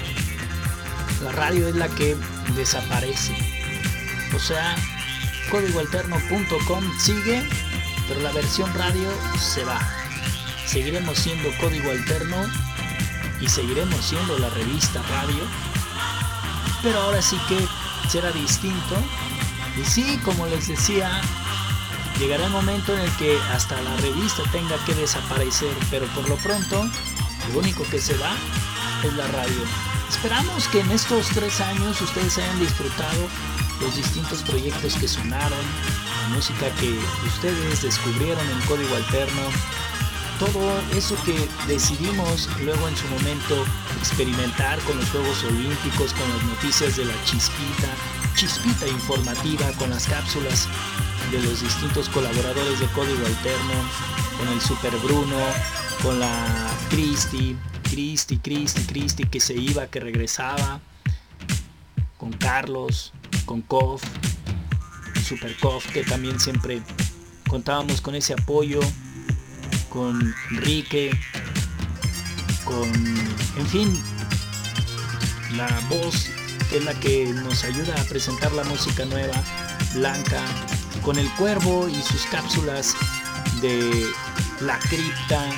La 1.22 1.32
radio 1.32 1.68
es 1.68 1.76
la 1.76 1.88
que 1.88 2.16
desaparece. 2.56 3.34
O 4.34 4.38
sea, 4.38 4.74
códigoalterno.com 5.50 6.98
sigue, 6.98 7.42
pero 8.08 8.20
la 8.20 8.32
versión 8.32 8.72
radio 8.74 9.08
se 9.38 9.64
va. 9.64 9.80
Seguiremos 10.66 11.18
siendo 11.18 11.48
código 11.60 11.90
alterno 11.90 12.36
y 13.40 13.48
seguiremos 13.48 14.04
siendo 14.04 14.38
la 14.38 14.48
revista 14.50 15.02
radio 15.02 15.72
pero 16.82 17.00
ahora 17.00 17.22
sí 17.22 17.38
que 17.48 17.58
será 18.08 18.30
distinto. 18.32 18.96
Y 19.80 19.84
sí, 19.84 20.18
como 20.24 20.46
les 20.46 20.68
decía, 20.68 21.20
llegará 22.18 22.46
el 22.46 22.50
momento 22.50 22.92
en 22.92 23.00
el 23.00 23.10
que 23.16 23.38
hasta 23.52 23.80
la 23.80 23.96
revista 23.98 24.42
tenga 24.50 24.76
que 24.84 24.94
desaparecer, 24.94 25.74
pero 25.90 26.06
por 26.08 26.28
lo 26.28 26.36
pronto, 26.36 26.84
lo 27.50 27.60
único 27.60 27.84
que 27.90 28.00
se 28.00 28.16
va 28.18 28.34
es 29.04 29.12
la 29.14 29.26
radio. 29.28 29.62
Esperamos 30.08 30.68
que 30.68 30.80
en 30.80 30.90
estos 30.90 31.28
tres 31.28 31.60
años 31.60 32.00
ustedes 32.00 32.38
hayan 32.38 32.60
disfrutado 32.60 33.28
los 33.80 33.96
distintos 33.96 34.42
proyectos 34.42 34.94
que 34.94 35.08
sonaron, 35.08 35.58
la 36.22 36.36
música 36.36 36.70
que 36.78 36.98
ustedes 37.26 37.82
descubrieron 37.82 38.46
en 38.48 38.60
código 38.66 38.94
alterno, 38.94 39.42
todo 40.38 40.80
eso 40.96 41.16
que 41.24 41.48
decidimos 41.66 42.48
luego 42.64 42.88
en 42.88 42.96
su 42.96 43.06
momento 43.08 43.64
experimentar 43.98 44.78
con 44.80 44.96
los 44.98 45.08
Juegos 45.10 45.44
Olímpicos, 45.44 46.12
con 46.12 46.28
las 46.30 46.42
noticias 46.44 46.96
de 46.96 47.04
la 47.04 47.14
chispita, 47.24 47.88
chispita 48.34 48.86
informativa, 48.88 49.70
con 49.78 49.90
las 49.90 50.06
cápsulas 50.06 50.68
de 51.30 51.40
los 51.42 51.62
distintos 51.62 52.08
colaboradores 52.08 52.80
de 52.80 52.86
Código 52.88 53.24
Alterno, 53.24 53.74
con 54.38 54.48
el 54.48 54.60
Super 54.60 54.96
Bruno, 54.98 55.38
con 56.02 56.18
la 56.18 56.70
Cristi, 56.90 57.56
Cristi, 57.84 58.38
Cristi, 58.38 58.82
Cristi 58.82 59.24
que 59.24 59.40
se 59.40 59.54
iba, 59.54 59.86
que 59.86 60.00
regresaba, 60.00 60.80
con 62.18 62.32
Carlos, 62.32 63.12
con 63.44 63.62
Kof, 63.62 64.02
Super 65.24 65.56
Kof, 65.58 65.86
que 65.92 66.02
también 66.02 66.40
siempre 66.40 66.82
contábamos 67.48 68.00
con 68.00 68.14
ese 68.14 68.32
apoyo 68.32 68.80
con 69.92 70.34
Enrique, 70.50 71.10
con, 72.64 72.88
en 72.88 73.66
fin, 73.66 74.02
la 75.56 75.68
voz 75.90 76.30
que 76.70 76.78
es 76.78 76.84
la 76.84 76.94
que 76.94 77.26
nos 77.26 77.64
ayuda 77.64 78.00
a 78.00 78.04
presentar 78.04 78.52
la 78.52 78.64
música 78.64 79.04
nueva, 79.04 79.34
Blanca, 79.94 80.42
con 81.02 81.18
el 81.18 81.30
cuervo 81.34 81.88
y 81.88 82.00
sus 82.02 82.22
cápsulas 82.26 82.94
de 83.60 84.06
la 84.60 84.78
cripta. 84.78 85.50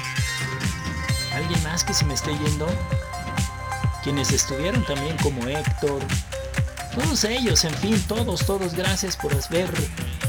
¿Alguien 1.45 1.62
más 1.62 1.84
que 1.84 1.92
se 1.92 2.07
me 2.07 2.14
esté 2.14 2.30
yendo? 2.38 2.66
Quienes 4.03 4.32
estuvieron 4.32 4.82
también 4.86 5.14
como 5.18 5.47
Héctor. 5.47 6.03
Todos 6.95 7.22
ellos, 7.24 7.64
en 7.64 7.74
fin, 7.74 8.03
todos, 8.09 8.47
todos, 8.47 8.72
gracias 8.72 9.14
por 9.14 9.30
haber 9.30 9.70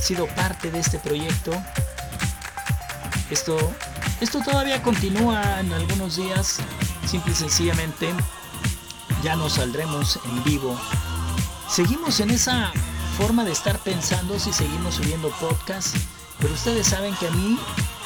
sido 0.02 0.28
parte 0.28 0.72
de 0.72 0.80
este 0.80 1.00
proyecto. 1.00 1.54
Esto 3.30 3.74
esto 4.20 4.42
todavía 4.42 4.84
continúa 4.84 5.62
en 5.62 5.72
algunos 5.72 6.18
días, 6.18 6.58
simple 7.08 7.32
y 7.32 7.36
sencillamente 7.36 8.14
ya 9.24 9.38
no 9.38 9.50
saldremos 9.50 10.20
en 10.26 10.44
vivo. 10.44 10.78
Seguimos 11.70 12.20
en 12.20 12.32
esa 12.32 12.74
forma 13.18 13.46
de 13.46 13.54
estar 13.54 13.80
pensando 13.80 14.38
si 14.38 14.52
seguimos 14.52 14.96
subiendo 14.96 15.30
podcast, 15.40 15.96
pero 16.40 16.54
ustedes 16.54 16.88
saben 16.88 17.16
que 17.16 17.28
a 17.28 17.32
mí 17.32 17.58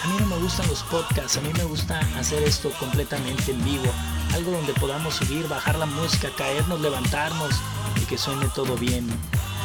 A 0.02 0.08
mí 0.08 0.16
no 0.18 0.28
me 0.28 0.38
gustan 0.38 0.66
los 0.68 0.82
podcasts, 0.84 1.38
a 1.38 1.42
mí 1.42 1.52
me 1.58 1.66
gusta 1.66 2.00
hacer 2.18 2.42
esto 2.44 2.72
completamente 2.80 3.52
en 3.52 3.64
vivo. 3.66 3.92
Algo 4.34 4.52
donde 4.52 4.74
podamos 4.74 5.16
subir, 5.16 5.48
bajar 5.50 5.78
la 5.78 5.86
música, 5.86 6.30
caernos, 6.38 6.80
levantarnos 6.80 7.54
y 8.02 8.06
que 8.06 8.18
suene 8.18 8.46
todo 8.56 8.78
bien. 8.78 9.10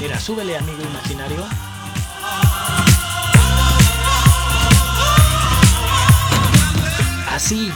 Mira, 0.01 0.19
súbele 0.19 0.57
amigo 0.57 0.83
imaginario. 0.83 1.45
Así, 7.31 7.71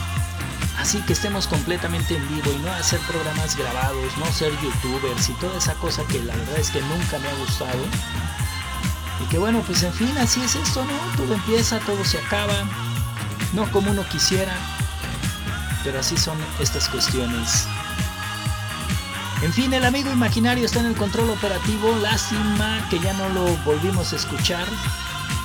así 0.77 1.01
que 1.03 1.13
estemos 1.13 1.47
completamente 1.47 2.17
en 2.17 2.27
vivo 2.27 2.51
y 2.51 2.57
no 2.57 2.71
hacer 2.73 2.99
programas 3.01 3.55
grabados, 3.55 4.17
no 4.17 4.25
ser 4.33 4.51
youtubers 4.61 5.29
y 5.29 5.33
toda 5.33 5.57
esa 5.57 5.75
cosa 5.75 6.03
que 6.07 6.21
la 6.23 6.35
verdad 6.35 6.57
es 6.57 6.71
que 6.71 6.81
nunca 6.81 7.19
me 7.19 7.29
ha 7.29 7.35
gustado. 7.35 7.79
Y 9.23 9.25
que 9.29 9.37
bueno, 9.37 9.61
pues 9.65 9.83
en 9.83 9.93
fin, 9.93 10.17
así 10.17 10.41
es 10.41 10.55
esto, 10.55 10.83
¿no? 10.85 10.97
Todo 11.17 11.33
empieza, 11.33 11.79
todo 11.79 12.03
se 12.05 12.17
acaba, 12.17 12.53
no 13.53 13.69
como 13.71 13.91
uno 13.91 14.07
quisiera, 14.09 14.53
pero 15.83 15.99
así 15.99 16.17
son 16.17 16.37
estas 16.59 16.87
cuestiones. 16.89 17.65
En 19.41 19.53
fin, 19.53 19.73
el 19.73 19.85
amigo 19.85 20.11
imaginario 20.11 20.65
está 20.65 20.81
en 20.81 20.87
el 20.87 20.95
control 20.95 21.29
operativo, 21.29 21.95
lástima 22.01 22.85
que 22.89 22.99
ya 22.99 23.13
no 23.13 23.29
lo 23.29 23.45
volvimos 23.57 24.11
a 24.11 24.17
escuchar, 24.17 24.67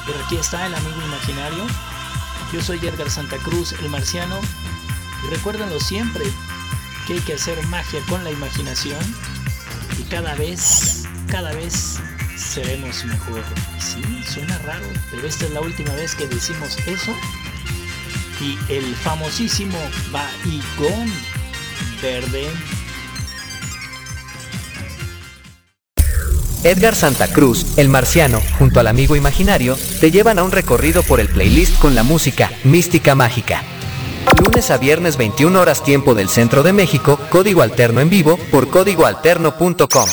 pero 0.04 0.18
aquí 0.24 0.36
está 0.36 0.66
el 0.66 0.74
amigo 0.74 1.00
imaginario. 1.06 1.64
Yo 2.52 2.60
soy 2.62 2.78
Edgar 2.78 3.08
Santa 3.08 3.36
Cruz, 3.38 3.72
el 3.72 3.88
marciano, 3.90 4.38
y 5.24 5.30
recuérdenlo 5.30 5.78
siempre, 5.78 6.24
que 7.06 7.14
hay 7.14 7.20
que 7.20 7.34
hacer 7.34 7.64
magia 7.68 8.00
con 8.08 8.24
la 8.24 8.30
imaginación 8.30 9.00
y 9.98 10.02
cada 10.04 10.34
vez, 10.34 11.04
cada 11.28 11.52
vez 11.52 12.00
seremos 12.36 13.04
mejor. 13.04 13.42
Sí, 13.78 14.02
suena 14.28 14.58
raro, 14.58 14.86
pero 15.10 15.26
esta 15.26 15.44
es 15.44 15.50
la 15.52 15.60
última 15.60 15.92
vez 15.94 16.14
que 16.14 16.26
decimos 16.26 16.76
eso. 16.86 17.12
Y 18.40 18.58
el 18.72 18.94
famosísimo 18.96 19.78
Baigón 20.10 21.12
Verde. 22.02 22.48
Edgar 26.64 26.94
Santa 26.94 27.28
Cruz, 27.28 27.76
el 27.76 27.90
marciano, 27.90 28.40
junto 28.58 28.80
al 28.80 28.86
amigo 28.86 29.16
imaginario, 29.16 29.76
te 30.00 30.10
llevan 30.10 30.38
a 30.38 30.42
un 30.42 30.50
recorrido 30.50 31.02
por 31.02 31.20
el 31.20 31.28
playlist 31.28 31.78
con 31.78 31.94
la 31.94 32.02
música 32.02 32.50
Mística 32.64 33.14
Mágica. 33.14 33.62
Lunes 34.42 34.70
a 34.70 34.78
viernes 34.78 35.16
21 35.18 35.60
horas 35.60 35.84
tiempo 35.84 36.14
del 36.14 36.30
centro 36.30 36.62
de 36.62 36.72
México, 36.72 37.20
código 37.30 37.62
alterno 37.62 38.00
en 38.00 38.08
vivo 38.08 38.38
por 38.50 38.68
códigoalterno.com. 38.68 40.08